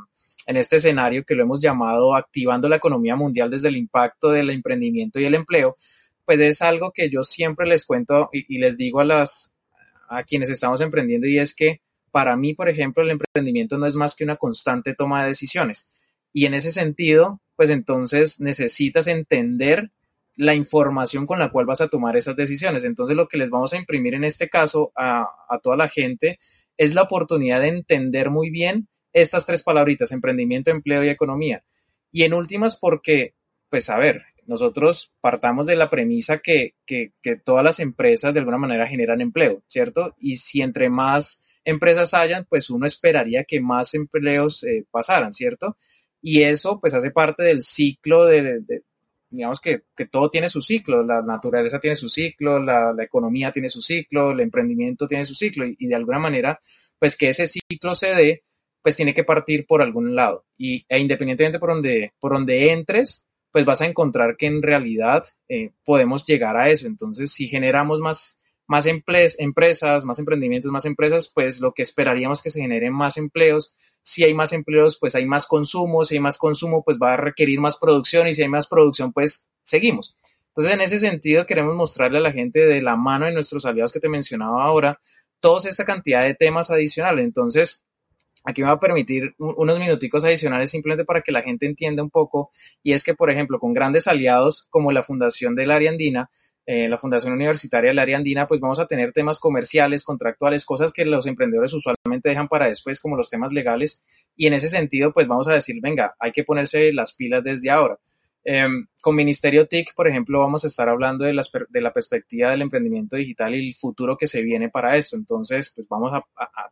[0.47, 4.51] en este escenario que lo hemos llamado activando la economía mundial desde el impacto del
[4.51, 5.75] emprendimiento y el empleo,
[6.25, 9.53] pues es algo que yo siempre les cuento y, les digo a las
[10.09, 13.97] a quienes estamos emprendiendo y es que para mí, por ejemplo, el emprendimiento no es
[13.97, 15.91] más que una constante toma de decisiones.
[16.33, 19.91] Y en ese sentido, pues entonces necesitas entender
[20.37, 22.85] la información con la cual vas a tomar esas decisiones.
[22.85, 26.39] Entonces lo que les vamos a imprimir en este caso a, a toda la gente
[26.77, 31.65] es la oportunidad de entender muy bien estas tres palabritas, emprendimiento, empleo y economía.
[32.11, 33.35] Y en últimas porque,
[33.71, 37.13] pues a ver, nosotros partamos de la premisa que, que,
[37.45, 40.15] todas las empresas de alguna manera generan empleo, ¿cierto?
[40.19, 45.77] Y si entre más empresas hayan, pues uno esperaría que más empleos eh, pasaran, ¿cierto?
[46.21, 48.63] Y eso pues hace parte del ciclo de,
[49.31, 53.69] digamos que, que, todo tiene su ciclo, la naturaleza tiene su ciclo, la, economía tiene
[53.69, 56.59] su ciclo, el emprendimiento tiene su ciclo y, y de alguna manera,
[56.99, 58.43] pues que ese ciclo se dé
[58.85, 60.45] pues tiene que partir por algún lado.
[60.59, 65.23] Y e independientemente por donde, por donde entres, pues vas a encontrar que en realidad
[65.49, 66.89] eh, podemos llegar a eso.
[66.89, 68.37] Entonces, si generamos más,
[68.67, 73.77] más empresas, más emprendimientos, más empresas, pues lo que esperaríamos que se generen más empleos.
[74.03, 76.03] Si hay más empleos, pues hay más consumo.
[76.03, 78.27] Si hay más consumo, pues va a requerir más producción.
[78.27, 80.17] Y si hay más producción, pues seguimos.
[80.49, 83.93] Entonces, en ese sentido, queremos mostrarle a la gente de la mano de nuestros aliados
[83.93, 84.99] que te mencionaba ahora,
[85.39, 87.25] toda esta cantidad de temas adicionales.
[87.25, 87.85] Entonces,
[88.45, 92.11] Aquí me va a permitir unos minuticos adicionales simplemente para que la gente entienda un
[92.11, 92.51] poco,
[92.83, 96.29] y es que, por ejemplo, con grandes aliados como la Fundación del Área Andina,
[96.67, 100.93] eh, la Fundación Universitaria del Área Andina, pues vamos a tener temas comerciales, contractuales, cosas
[100.93, 104.03] que los emprendedores usualmente dejan para después, como los temas legales,
[104.37, 107.71] y en ese sentido, pues vamos a decir, venga, hay que ponerse las pilas desde
[107.71, 107.99] ahora.
[108.47, 111.33] Em, con Ministerio TIC, por ejemplo, vamos a estar hablando de,
[111.71, 115.17] de, la perspectiva del emprendimiento digital y el futuro que se viene para esto.
[115.17, 116.23] Entonces, pues vamos a,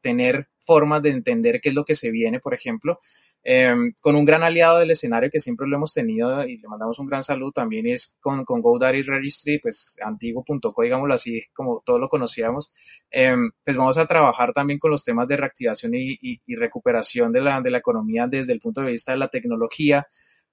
[0.02, 2.98] tener formas de entender qué es lo que se viene, por ejemplo,
[3.42, 6.98] em, con un gran aliado del escenario que siempre lo hemos tenido y le mandamos
[6.98, 12.00] un gran saludo también es con, con GoDaddy Registry, pues antiguo.co, digámoslo así, como todos
[12.00, 12.72] lo conocíamos.
[13.11, 17.61] Em, pues vamos a trabajar también con los temas de reactivación y, recuperación de la,
[17.61, 20.06] de la economía desde el punto de vista de la tecnología.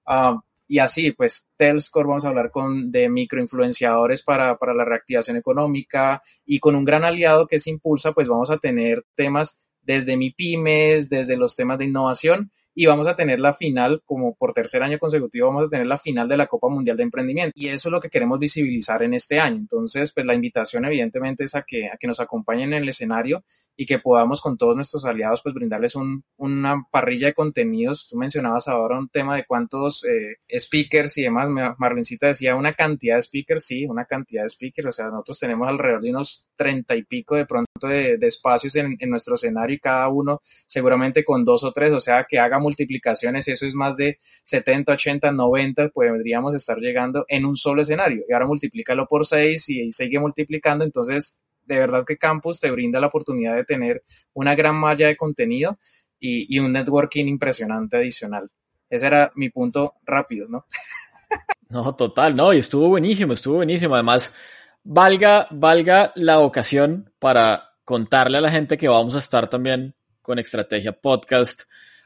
[0.06, 5.36] Ah, y así, pues, Telscore vamos a hablar con, de microinfluenciadores para, para la reactivación
[5.36, 10.16] económica y con un gran aliado que es Impulsa, pues vamos a tener temas desde
[10.16, 14.52] mi pymes, desde los temas de innovación y vamos a tener la final, como por
[14.52, 17.52] tercer año consecutivo, vamos a tener la final de la Copa Mundial de Emprendimiento.
[17.54, 19.56] Y eso es lo que queremos visibilizar en este año.
[19.56, 23.44] Entonces, pues la invitación evidentemente es a que, a que nos acompañen en el escenario
[23.76, 28.08] y que podamos con todos nuestros aliados, pues brindarles un, una parrilla de contenidos.
[28.08, 31.48] Tú mencionabas ahora un tema de cuántos eh, speakers y demás.
[31.78, 34.88] Marlencita decía una cantidad de speakers, sí, una cantidad de speakers.
[34.88, 38.96] O sea, nosotros tenemos alrededor de unos treinta y pico de pronto de, espacios en,
[38.98, 42.58] en nuestro escenario y cada uno seguramente con dos o tres, o sea, que haga
[42.58, 48.24] multiplicaciones, eso es más de 70, 80, 90, podríamos estar llegando en un solo escenario.
[48.28, 50.84] Y ahora multiplícalo por 6 y, sigue multiplicando.
[50.84, 54.02] Entonces, de verdad que Campus te brinda la oportunidad de tener
[54.34, 55.78] una gran malla de contenido
[56.18, 58.50] y, un networking impresionante adicional.
[58.88, 60.64] Ese era mi punto rápido, ¿no?
[61.70, 63.94] No, total, no, y estuvo buenísimo, estuvo buenísimo.
[63.94, 64.34] Además,
[64.82, 70.38] valga, valga la ocasión para contarle a la gente que vamos a estar también con
[70.38, 71.62] Estrategia Podcast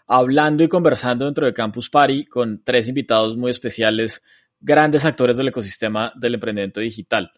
[0.07, 4.23] hablando y conversando dentro de Campus Party con tres invitados muy especiales,
[4.59, 7.31] grandes actores del ecosistema del emprendimiento digital.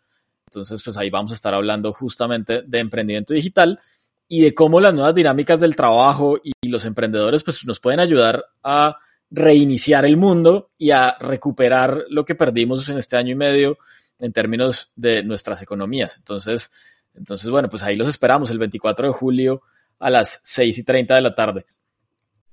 [0.46, 3.80] Entonces, pues ahí vamos a estar hablando justamente de emprendimiento digital
[4.28, 8.44] y de cómo las nuevas dinámicas del trabajo y los emprendedores pues nos pueden ayudar
[8.62, 8.96] a
[9.28, 13.78] reiniciar el mundo y a recuperar lo que perdimos en este año y medio
[14.20, 16.16] en términos de nuestras economías.
[16.18, 16.70] Entonces,
[17.16, 19.62] entonces bueno, pues ahí los esperamos el 24 de julio
[19.98, 21.66] a las 6 y 30 de la tarde.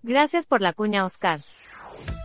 [0.01, 1.41] Gracias por la cuña, Oscar.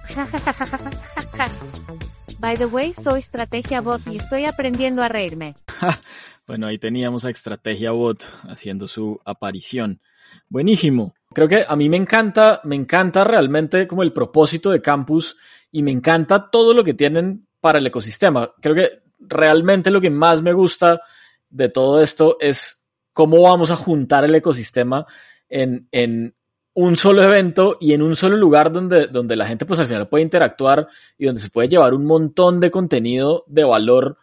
[2.41, 5.57] By the way, soy Estrategia Bot y estoy aprendiendo a reírme.
[6.47, 10.01] bueno, ahí teníamos a Estrategia Bot haciendo su aparición.
[10.49, 11.15] Buenísimo.
[11.35, 15.37] Creo que a mí me encanta, me encanta realmente como el propósito de Campus
[15.71, 18.53] y me encanta todo lo que tienen para el ecosistema.
[18.61, 21.01] Creo que realmente lo que más me gusta
[21.51, 25.07] de todo esto es cómo vamos a juntar el ecosistema
[25.49, 26.35] en, en
[26.75, 30.09] un solo evento y en un solo lugar donde, donde la gente pues al final
[30.09, 34.19] puede interactuar y donde se puede llevar un montón de contenido de valor,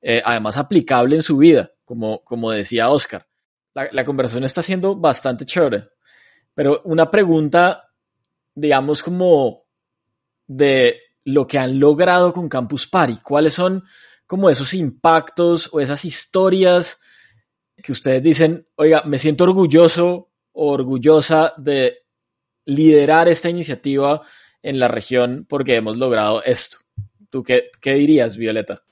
[0.00, 3.26] eh, además aplicable en su vida, como, como decía Oscar.
[3.74, 5.90] La, la conversación está siendo bastante chévere,
[6.54, 7.90] pero una pregunta,
[8.54, 9.64] digamos como
[10.46, 13.84] de lo que han logrado con Campus Party, ¿cuáles son
[14.28, 17.00] como esos impactos o esas historias
[17.82, 22.04] que ustedes dicen, oiga, me siento orgulloso orgullosa de
[22.64, 24.22] liderar esta iniciativa
[24.62, 26.78] en la región porque hemos logrado esto.
[27.30, 28.82] ¿Tú qué, qué dirías, Violeta?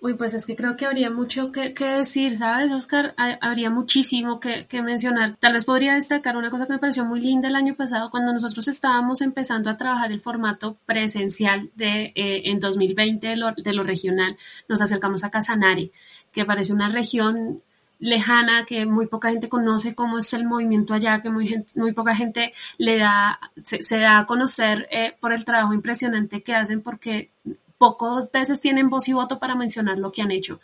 [0.00, 3.14] Uy, pues es que creo que habría mucho que, decir, ¿sabes, Oscar?
[3.16, 5.32] habría muchísimo que, mencionar.
[5.36, 8.32] Tal vez podría destacar una cosa que me pareció muy linda el año pasado, cuando
[8.32, 13.72] nosotros estábamos empezando a trabajar el formato presencial de, eh, en 2020 de lo, de
[13.72, 14.36] lo regional.
[14.68, 15.90] Nos acercamos a Casanare,
[16.30, 17.62] que parece una región
[17.98, 22.14] lejana, que muy poca gente conoce cómo es el movimiento allá, que muy, muy poca
[22.14, 27.30] gente le da, se, da a conocer eh, por el trabajo impresionante que hacen porque
[27.78, 30.60] pocas veces tienen voz y voto para mencionar lo que han hecho.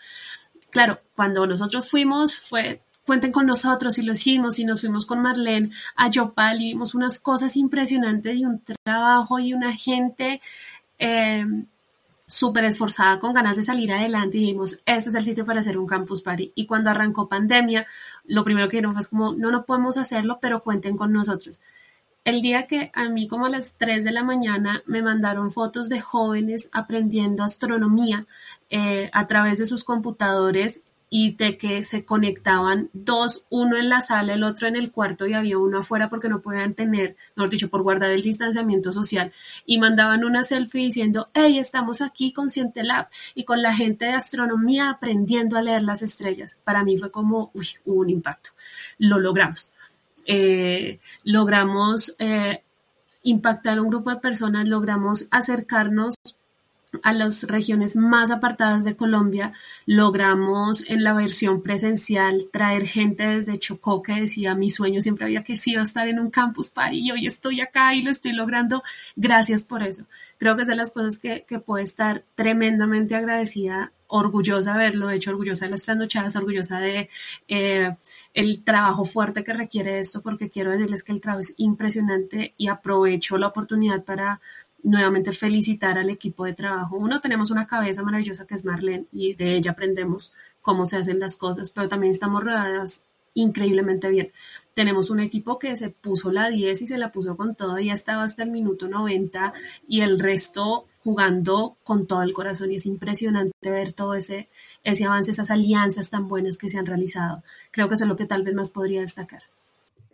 [0.71, 5.21] Claro, cuando nosotros fuimos fue cuenten con nosotros y lo hicimos y nos fuimos con
[5.21, 10.41] Marlene a Yopal y vimos unas cosas impresionantes y un trabajo y una gente
[10.99, 11.45] eh,
[12.27, 15.79] súper esforzada, con ganas de salir adelante y dijimos, este es el sitio para hacer
[15.79, 16.53] un campus party.
[16.55, 17.87] Y cuando arrancó pandemia,
[18.25, 21.61] lo primero que dijeron fue como, no, no podemos hacerlo, pero cuenten con nosotros.
[22.25, 25.91] El día que a mí como a las 3 de la mañana me mandaron fotos
[25.91, 28.27] de jóvenes aprendiendo astronomía
[28.71, 34.01] eh, a través de sus computadores y de que se conectaban dos, uno en la
[34.01, 37.51] sala, el otro en el cuarto y había uno afuera porque no podían tener, mejor
[37.51, 39.31] dicho, por guardar el distanciamiento social
[39.67, 44.15] y mandaban una selfie diciendo, hey, estamos aquí con Lab y con la gente de
[44.15, 46.59] astronomía aprendiendo a leer las estrellas.
[46.65, 48.51] Para mí fue como, uy, hubo un impacto.
[48.97, 49.74] Lo logramos.
[50.27, 52.63] Eh, logramos eh,
[53.23, 56.15] impactar a un grupo de personas, logramos acercarnos
[57.03, 59.53] a las regiones más apartadas de Colombia,
[59.87, 65.43] logramos en la versión presencial traer gente desde Chocó que decía mi sueño siempre había
[65.43, 68.83] que sido estar en un campus party y hoy estoy acá y lo estoy logrando.
[69.17, 70.05] Gracias por eso.
[70.39, 75.11] Creo que es de las cosas que, que puedo estar tremendamente agradecida orgullosa de haberlo
[75.11, 77.09] hecho, orgullosa de las trasnochadas, orgullosa de
[77.49, 77.97] eh,
[78.33, 82.69] el trabajo fuerte que requiere esto, porque quiero decirles que el trabajo es impresionante y
[82.69, 84.41] aprovecho la oportunidad para
[84.85, 86.97] nuevamente felicitar al equipo de trabajo.
[86.97, 91.19] Uno, tenemos una cabeza maravillosa que es Marlene y de ella aprendemos cómo se hacen
[91.19, 93.05] las cosas, pero también estamos rodeadas
[93.35, 94.31] increíblemente bien.
[94.75, 97.95] Tenemos un equipo que se puso la 10 y se la puso con todo, ya
[97.95, 99.53] estaba hasta el minuto 90
[99.89, 104.49] y el resto jugando con todo el corazón y es impresionante ver todo ese,
[104.83, 107.45] ese avance, esas alianzas tan buenas que se han realizado.
[107.71, 109.43] Creo que eso es lo que tal vez más podría destacar.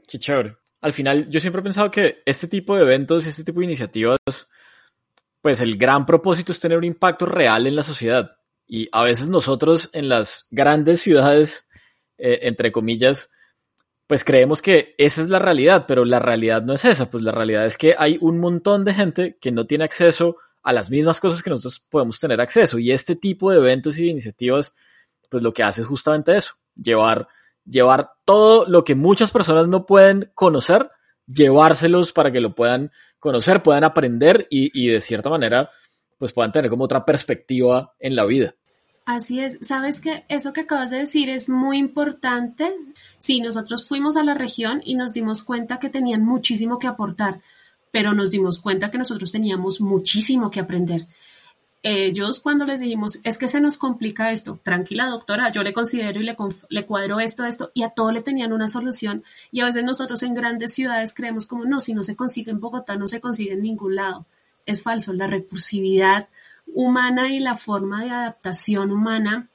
[0.09, 0.57] Qué chévere.
[0.81, 4.19] Al final, yo siempre he pensado que este tipo de eventos, este tipo de iniciativas,
[5.41, 8.37] pues el gran propósito es tener un impacto real en la sociedad.
[8.67, 11.69] Y a veces nosotros en las grandes ciudades,
[12.19, 13.31] eh, entre comillas,
[14.09, 17.11] pues creemos que esa es la realidad, pero la realidad no es esa.
[17.11, 20.73] Pues la realidad es que hay un montón de gente que no tiene acceso a
[20.73, 22.79] las mismas cosas que nosotros podemos tener acceso.
[22.79, 24.75] Y este tipo de eventos y de iniciativas,
[25.29, 27.29] pues lo que hace es justamente eso, llevar,
[27.65, 30.91] llevar todo lo que muchas personas no pueden conocer,
[31.27, 35.71] llevárselos para que lo puedan conocer, puedan aprender y, y de cierta manera,
[36.19, 38.55] pues puedan tener como otra perspectiva en la vida.
[39.07, 42.73] Así es, sabes que eso que acabas de decir es muy importante.
[43.19, 47.41] Sí, nosotros fuimos a la región y nos dimos cuenta que tenían muchísimo que aportar,
[47.91, 51.07] pero nos dimos cuenta que nosotros teníamos muchísimo que aprender.
[51.83, 56.21] Ellos cuando les dijimos, es que se nos complica esto, tranquila doctora, yo le considero
[56.21, 59.25] y le, cuadro esto, esto, y a todo le tenían una solución.
[59.51, 62.61] Y a veces nosotros en grandes ciudades creemos como, no, si no se consigue en
[62.61, 64.27] Bogotá, no se consigue en ningún lado.
[64.67, 66.29] Es falso, la recursividad
[66.67, 69.49] humana y la forma de adaptación humana,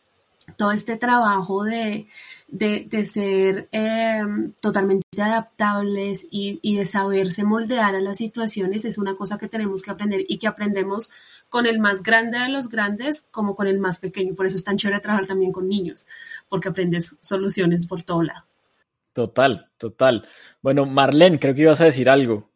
[0.57, 2.07] todo este trabajo de,
[2.47, 9.15] de, ser em, totalmente adaptables y, y, de saberse moldear a las situaciones es una
[9.15, 11.11] cosa que tenemos que aprender y que aprendemos
[11.49, 14.35] con el más grande de los grandes como con el más pequeño.
[14.35, 16.05] Por eso es tan chévere trabajar también con niños,
[16.49, 18.45] porque aprendes soluciones por todo lado.
[19.13, 20.27] Total, total.
[20.61, 22.49] Bueno, Marlene, creo que ibas a decir algo.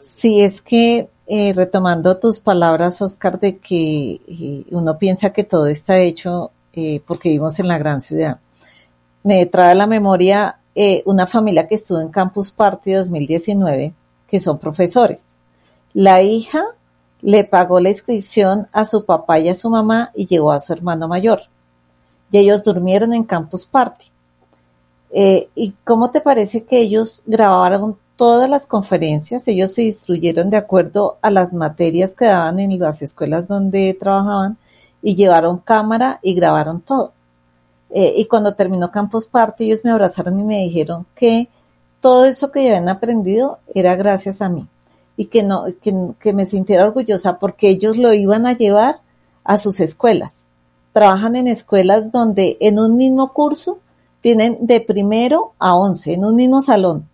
[0.00, 5.66] Sí, es que eh, retomando tus palabras, Oscar, de que eh, uno piensa que todo
[5.66, 8.38] está hecho eh, porque vivimos en la gran ciudad.
[9.24, 10.60] Me trae a la memoria
[11.06, 13.94] una familia que estuvo en Campus Party 2019,
[14.28, 15.24] que son profesores.
[15.94, 16.62] La hija
[17.22, 20.74] le pagó la inscripción a su papá y a su mamá y llevó a su
[20.74, 21.40] hermano mayor.
[22.30, 24.06] Y ellos durmieron en Campus Party.
[25.10, 31.18] ¿Y cómo te parece que ellos grabaron todas las conferencias, ellos se instruyeron de acuerdo
[31.20, 34.56] a las materias que daban en las escuelas donde trabajaban
[35.02, 37.12] y llevaron cámara y grabaron todo.
[37.90, 41.48] Eh, y cuando terminó Campus Party, ellos me abrazaron y me dijeron que
[42.00, 44.66] todo eso que habían aprendido era gracias a mí
[45.16, 49.00] y que no, que, que me sintiera orgullosa porque ellos lo iban a llevar
[49.44, 50.46] a sus escuelas.
[50.92, 53.78] Trabajan en escuelas donde en un mismo curso
[54.20, 57.08] tienen de primero a once, en un mismo salón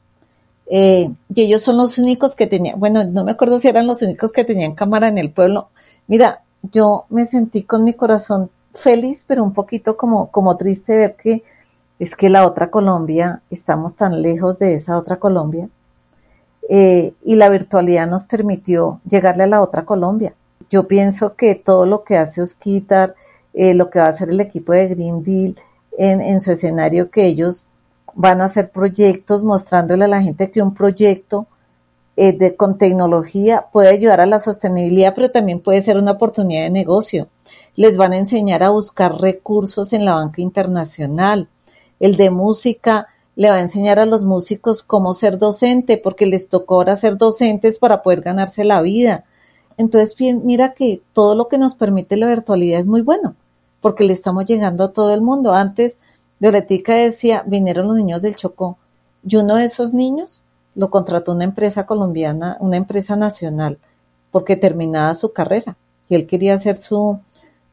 [0.74, 4.00] eh, y ellos son los únicos que tenían, bueno, no me acuerdo si eran los
[4.00, 5.68] únicos que tenían cámara en el pueblo.
[6.06, 11.16] Mira, yo me sentí con mi corazón feliz, pero un poquito como, como triste ver
[11.16, 11.42] que
[11.98, 15.68] es que la otra Colombia, estamos tan lejos de esa otra Colombia.
[16.68, 20.34] Eh, y la virtualidad nos permitió llegarle a la otra Colombia.
[20.70, 23.14] Yo pienso que todo lo que hace Osquitar,
[23.52, 25.56] eh, lo que va a hacer el equipo de Green Deal
[25.98, 27.66] en, en su escenario que ellos
[28.14, 31.46] van a hacer proyectos mostrándole a la gente que un proyecto
[32.16, 36.64] eh, de, con tecnología puede ayudar a la sostenibilidad, pero también puede ser una oportunidad
[36.64, 37.28] de negocio.
[37.74, 41.48] Les van a enseñar a buscar recursos en la banca internacional.
[42.00, 46.48] El de música le va a enseñar a los músicos cómo ser docente, porque les
[46.48, 49.24] tocó ahora ser docentes para poder ganarse la vida.
[49.78, 53.34] Entonces, mira que todo lo que nos permite la virtualidad es muy bueno,
[53.80, 55.54] porque le estamos llegando a todo el mundo.
[55.54, 55.96] Antes,
[56.40, 58.76] Violetica decía, vinieron los niños del Chocó.
[59.26, 60.42] Y uno de esos niños
[60.74, 63.78] lo contrató una empresa colombiana, una empresa nacional,
[64.30, 65.76] porque terminaba su carrera.
[66.08, 67.20] Y él quería hacer su,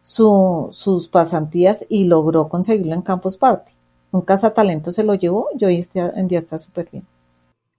[0.02, 3.72] su, sus pasantías y logró conseguirlo en Campus Party.
[4.12, 7.06] Un cazatalento se lo llevó y hoy en día está súper bien.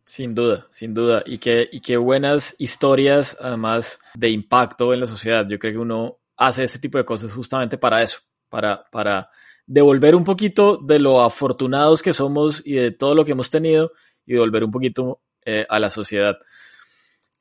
[0.04, 1.22] Sin duda, sin duda.
[1.26, 5.46] Y qué, y qué buenas historias, además, de impacto en la sociedad.
[5.48, 8.18] Yo creo que uno hace ese tipo de cosas justamente para eso,
[8.48, 9.30] para, para
[9.66, 13.92] devolver un poquito de lo afortunados que somos y de todo lo que hemos tenido
[14.26, 16.36] y devolver un poquito eh, a la sociedad.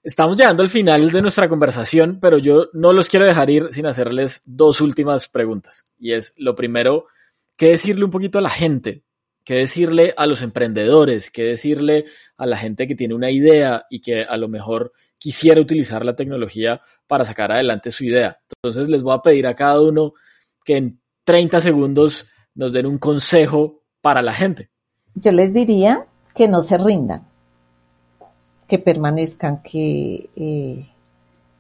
[0.02, 3.86] Estamos llegando al final de nuestra conversación, pero yo no los quiero dejar ir sin
[3.86, 5.84] hacerles dos últimas preguntas.
[6.00, 7.08] Y es, lo primero,
[7.58, 9.04] ¿qué decirle un poquito a la gente?
[9.44, 11.30] ¿Qué decirle a los emprendedores?
[11.30, 12.06] ¿Qué decirle
[12.38, 16.16] a la gente que tiene una idea y que a lo mejor quisiera utilizar la
[16.16, 18.40] tecnología para sacar adelante su idea?
[18.62, 20.14] Entonces les voy a pedir a cada uno
[20.64, 24.70] que en 30 segundos nos den un consejo para la gente.
[25.16, 26.06] Yo les diría
[26.40, 27.28] que no se rindan
[28.70, 30.90] que permanezcan, que eh,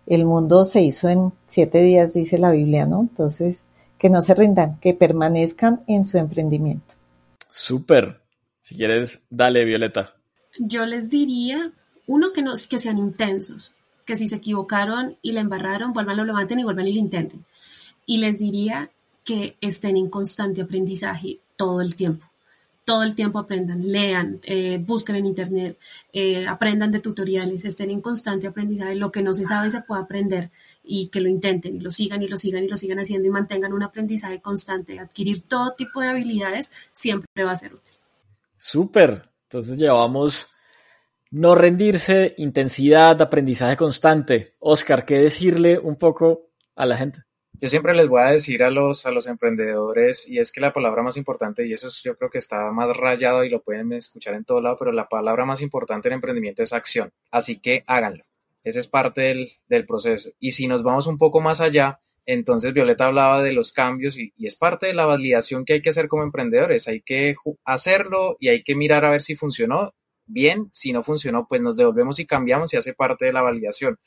[0.05, 3.01] el mundo se hizo en siete días, dice la Biblia, ¿no?
[3.01, 3.63] Entonces,
[3.97, 6.93] que no se rindan, que permanezcan en su emprendimiento.
[7.49, 8.21] Súper.
[8.61, 10.13] Si quieres, dale, Violeta.
[10.59, 11.73] Yo les diría,
[12.07, 13.73] uno, que, no, que sean intensos,
[14.05, 17.43] que si se equivocaron y la embarraron, vuelvan, lo levanten y vuelvan y lo intenten.
[18.05, 18.91] Y les diría
[19.25, 22.28] que estén en constante aprendizaje todo el tiempo
[22.89, 25.77] todo el tiempo aprendan, lean, eh, busquen en internet,
[26.11, 30.01] eh, aprendan de tutoriales, estén en constante aprendizaje, lo que no se sabe se puede
[30.01, 30.49] aprender
[30.83, 33.29] y que lo intenten y lo sigan y lo sigan y lo sigan haciendo y
[33.29, 34.97] mantengan un aprendizaje constante.
[34.97, 37.93] Adquirir todo tipo de habilidades siempre va a ser útil.
[38.57, 39.29] Súper.
[39.43, 40.49] Entonces llevamos
[41.29, 44.55] no rendirse, intensidad, aprendizaje constante.
[44.57, 47.21] Oscar, ¿qué decirle un poco a la gente?
[47.61, 50.71] Yo siempre les voy a decir a los, a los emprendedores, y es que la
[50.71, 54.35] palabra más importante, y eso yo creo que está más rayado y lo pueden escuchar
[54.35, 57.11] en todo lado, pero la palabra más importante en emprendimiento es acción.
[57.31, 58.23] Así que háganlo.
[58.63, 60.29] Ese es parte del, del proceso.
[60.39, 64.31] Y si nos vamos un poco más allá, entonces Violeta hablaba de los cambios y,
[64.37, 66.87] y, es parte de la validación que hay que hacer como emprendedores.
[66.87, 67.35] Hay que
[67.65, 69.93] hacerlo y hay que mirar a ver si funcionó
[70.25, 70.69] bien.
[70.71, 73.97] Si no funcionó, pues nos devolvemos y cambiamos y hace parte de la validación.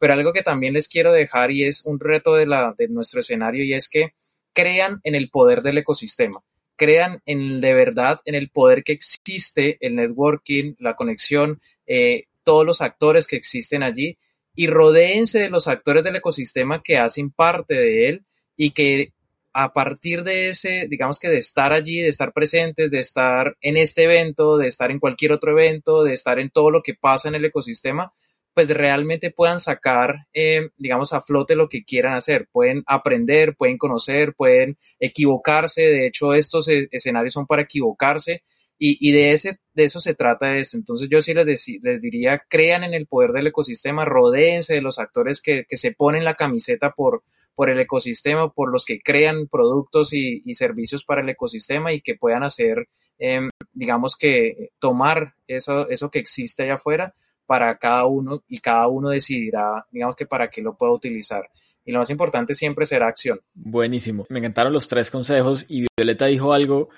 [0.00, 3.20] Pero algo que también les quiero dejar y es un reto de, la, de nuestro
[3.20, 4.14] escenario y es que
[4.54, 6.40] crean en el poder del ecosistema,
[6.74, 12.64] crean en de verdad en el poder que existe, el networking, la conexión, eh, todos
[12.64, 14.16] los actores que existen allí
[14.54, 18.24] y rodéense de los actores del ecosistema que hacen parte de él
[18.56, 19.12] y que
[19.52, 23.76] a partir de ese, digamos que de estar allí, de estar presentes, de estar en
[23.76, 27.28] este evento, de estar en cualquier otro evento, de estar en todo lo que pasa
[27.28, 28.12] en el ecosistema,
[28.54, 32.48] pues realmente puedan sacar, eh, digamos, a flote lo que quieran hacer.
[32.52, 35.82] Pueden aprender, pueden conocer, pueden equivocarse.
[35.82, 38.42] De hecho, estos e, escenarios son para equivocarse
[38.82, 40.78] y, de, ese, de eso se trata eso.
[40.78, 44.98] Entonces yo sí les, les diría, crean en el poder del ecosistema, rodéense de los
[44.98, 47.22] actores que, se ponen la camiseta por,
[47.54, 52.14] por el ecosistema, por los que crean productos y, servicios para el ecosistema y que
[52.14, 52.88] puedan hacer,
[53.18, 57.14] em, digamos que tomar eso, eso que existe allá afuera
[57.50, 61.50] para cada uno y cada uno decidirá, digamos que para qué lo pueda utilizar.
[61.84, 63.40] Y lo más importante siempre será acción.
[63.54, 64.24] Buenísimo.
[64.28, 66.90] Me encantaron los tres consejos y Violeta dijo algo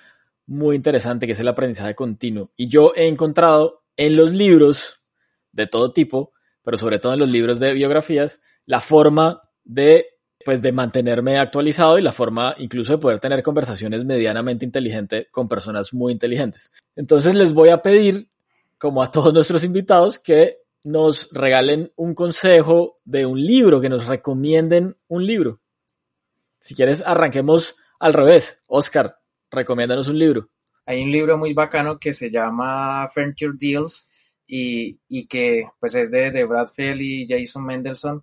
[0.47, 2.51] muy interesante que es el aprendizaje continuo.
[2.55, 5.01] Y yo he encontrado en los libros
[5.53, 10.05] de todo tipo, pero sobre todo en los libros de biografías, la forma de
[10.45, 15.49] pues de mantenerme actualizado y la forma incluso de poder tener conversaciones medianamente inteligentes con
[15.49, 16.73] personas muy inteligentes.
[16.95, 18.29] Entonces les voy a pedir
[18.83, 24.07] como a todos nuestros invitados, que nos regalen un consejo de un libro, que nos
[24.07, 25.61] recomienden un libro.
[26.59, 28.61] Si quieres, arranquemos al revés.
[28.67, 29.15] Oscar,
[29.53, 30.49] recomiéndanos un libro.
[30.85, 34.11] Hay un libro muy bacano que se llama Furniture Deals
[34.49, 38.21] y, y que pues es de, de Brad Fell y Jason Mendelssohn,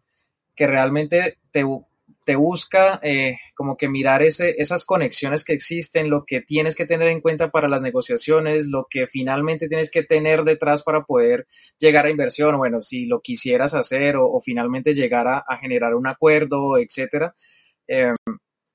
[0.53, 1.63] que realmente te,
[2.23, 6.85] te busca eh, como que mirar ese, esas conexiones que existen, lo que tienes que
[6.85, 11.47] tener en cuenta para las negociaciones, lo que finalmente tienes que tener detrás para poder
[11.79, 16.77] llegar a inversión, bueno, si lo quisieras hacer o, finalmente llegar a, generar un acuerdo,
[16.77, 17.33] etcétera,
[17.87, 18.13] eh,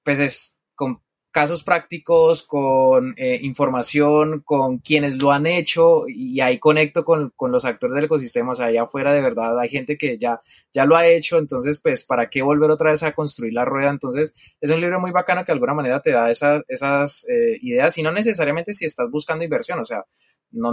[0.03, 1.04] pues es con
[1.35, 7.51] casos prácticos, con eh, información, con quienes lo han hecho y ahí conecto con, con,
[7.51, 10.41] los actores del ecosistema, o sea, allá afuera de verdad hay gente que ya,
[10.73, 13.91] ya lo ha hecho, entonces pues para qué volver otra vez a construir la rueda,
[13.91, 17.59] entonces es un libro muy bacano que de alguna manera te da esas, esas eh,
[17.63, 20.05] ideas y no necesariamente si estás buscando inversión, o sea,
[20.53, 20.73] no,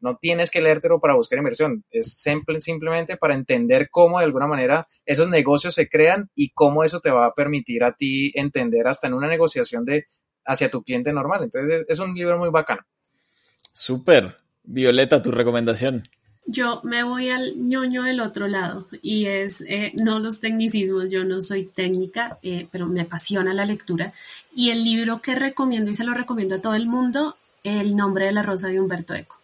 [0.00, 4.46] no tienes que leértelo para buscar inversión, es simple, simplemente para entender cómo de alguna
[4.46, 8.88] manera esos negocios se crean y cómo eso te va a permitir a ti entender
[8.88, 9.84] hasta en una negociación
[10.44, 11.44] hacia tu cliente normal.
[11.44, 12.82] Entonces es, un libro muy bacano.
[13.72, 14.36] Súper.
[14.62, 16.02] Violeta, tu recomendación.
[16.46, 21.24] Yo me voy al ñoño del otro lado y es eh, no los tecnicismos, yo
[21.24, 24.12] no soy técnica, eh, pero me apasiona la lectura.
[24.54, 28.24] Y el libro que recomiendo y se lo recomiendo a todo el mundo, El nombre
[28.24, 29.39] de la rosa de Humberto Eco.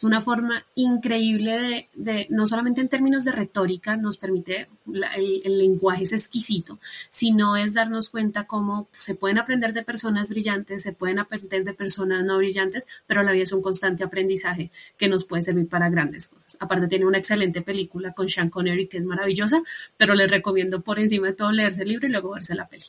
[0.00, 5.58] Es una forma increíble de, no solamente en términos de retórica, nos permite, el, el,
[5.58, 6.78] lenguaje es exquisito,
[7.10, 11.74] sino es darnos cuenta cómo se pueden aprender de personas brillantes, se pueden aprender de
[11.74, 15.90] personas no brillantes, pero la vida es un constante aprendizaje que nos puede servir para
[15.90, 16.56] grandes cosas.
[16.60, 19.60] Aparte tiene una excelente película con Sean Connery que es maravillosa,
[19.98, 22.84] pero les recomiendo por encima de todo leerse el libro y luego verse la peli.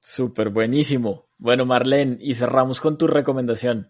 [0.00, 1.26] Súper buenísimo.
[1.38, 3.86] Bueno, Marlene, y cerramos con tu recomendación.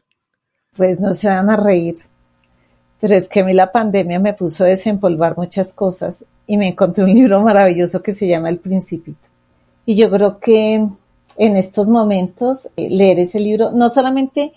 [0.77, 1.95] Pues no se van a reír,
[3.01, 6.69] pero es que a mí la pandemia me puso a desempolvar muchas cosas y me
[6.69, 9.29] encontré un libro maravilloso que se llama El Principito.
[9.87, 10.75] Y yo creo que
[11.37, 14.53] en estos momentos eh, leer ese libro, no solamente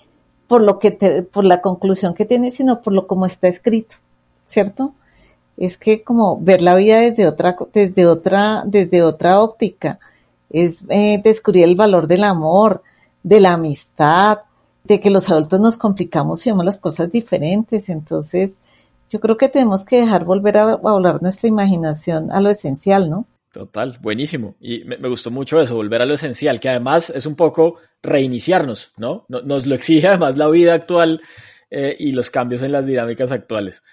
[0.48, 0.92] por lo que
[1.32, 3.96] por la conclusión que tiene, sino por lo como está escrito,
[4.48, 4.94] ¿cierto?
[5.56, 10.00] Es que como ver la vida desde otra, desde otra, desde otra óptica,
[10.50, 12.84] es eh, descubrir el valor del amor,
[13.24, 14.40] de la amistad,
[14.84, 17.90] de que los adultos nos complicamos y vemos las cosas diferentes.
[17.90, 18.60] Entonces,
[19.10, 23.28] yo creo que tenemos que dejar volver a, hablar nuestra imaginación a lo esencial, ¿no?
[23.52, 24.56] Total, buenísimo.
[24.62, 28.94] Y me, gustó mucho eso, volver a lo esencial, que además es un poco reiniciarnos,
[28.98, 29.26] ¿no?
[29.28, 31.22] Nos lo exige además la vida actual
[31.70, 33.84] eh, y los cambios en las dinámicas actuales.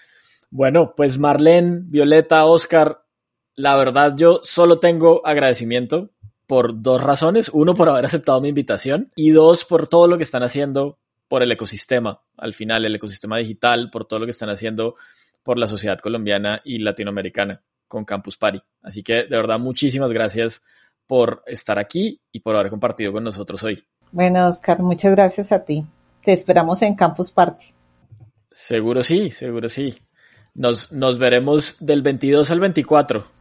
[0.49, 3.03] Bueno, pues Marlene, Violeta, Oscar,
[3.55, 6.11] la verdad yo solo tengo agradecimiento
[6.49, 7.51] por dos razones.
[7.53, 10.97] Uno, por haber aceptado mi invitación y dos, por todo lo que están haciendo
[11.27, 14.95] por el ecosistema, al final, el ecosistema digital, por todo lo que están haciendo
[15.43, 18.59] por la sociedad colombiana y latinoamericana con Campus Party.
[18.81, 20.63] Así que de verdad, muchísimas gracias
[21.05, 23.83] por estar aquí y por haber compartido con nosotros hoy.
[24.11, 25.85] Bueno, Oscar, muchas gracias a ti.
[26.23, 27.67] Te esperamos en Campus Party.
[28.49, 29.99] Seguro sí, seguro sí.
[30.55, 33.38] Nos, nos veremos del 22 al 24.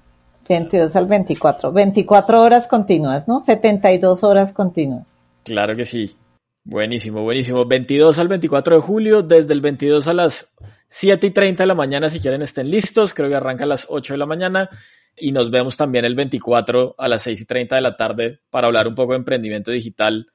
[0.48, 1.72] 22 al 24.
[1.72, 3.40] 24 horas continuas, ¿no?
[3.40, 5.28] 72 horas continuas.
[5.44, 6.16] Claro que sí.
[6.64, 7.64] Buenísimo, buenísimo.
[7.64, 10.54] 22 al 24 de julio, desde el 22 a las
[10.88, 13.14] 7 y 30 de la mañana, si quieren estén listos.
[13.14, 14.68] Creo que arranca a las 8 de la mañana.
[15.16, 18.66] Y nos vemos también el 24 a las 6 y 30 de la tarde para
[18.66, 20.26] hablar un poco de emprendimiento digital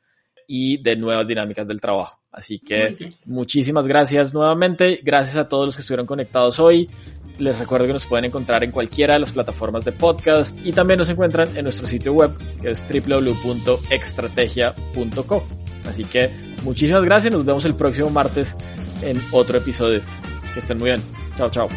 [0.48, 2.23] y de nuevas dinámicas del trabajo.
[2.34, 5.00] Así que muchísimas gracias nuevamente.
[5.04, 6.90] Gracias a todos los que estuvieron conectados hoy.
[7.38, 10.98] Les recuerdo que nos pueden encontrar en cualquiera de las plataformas de podcast y también
[10.98, 15.44] nos encuentran en nuestro sitio web que es www.extrategia.co.
[15.86, 16.32] Así que
[16.64, 17.32] muchísimas gracias.
[17.32, 18.56] Nos vemos el próximo martes
[19.04, 20.02] en otro episodio.
[20.54, 21.04] Que estén muy bien.
[21.38, 21.70] Chao, chao.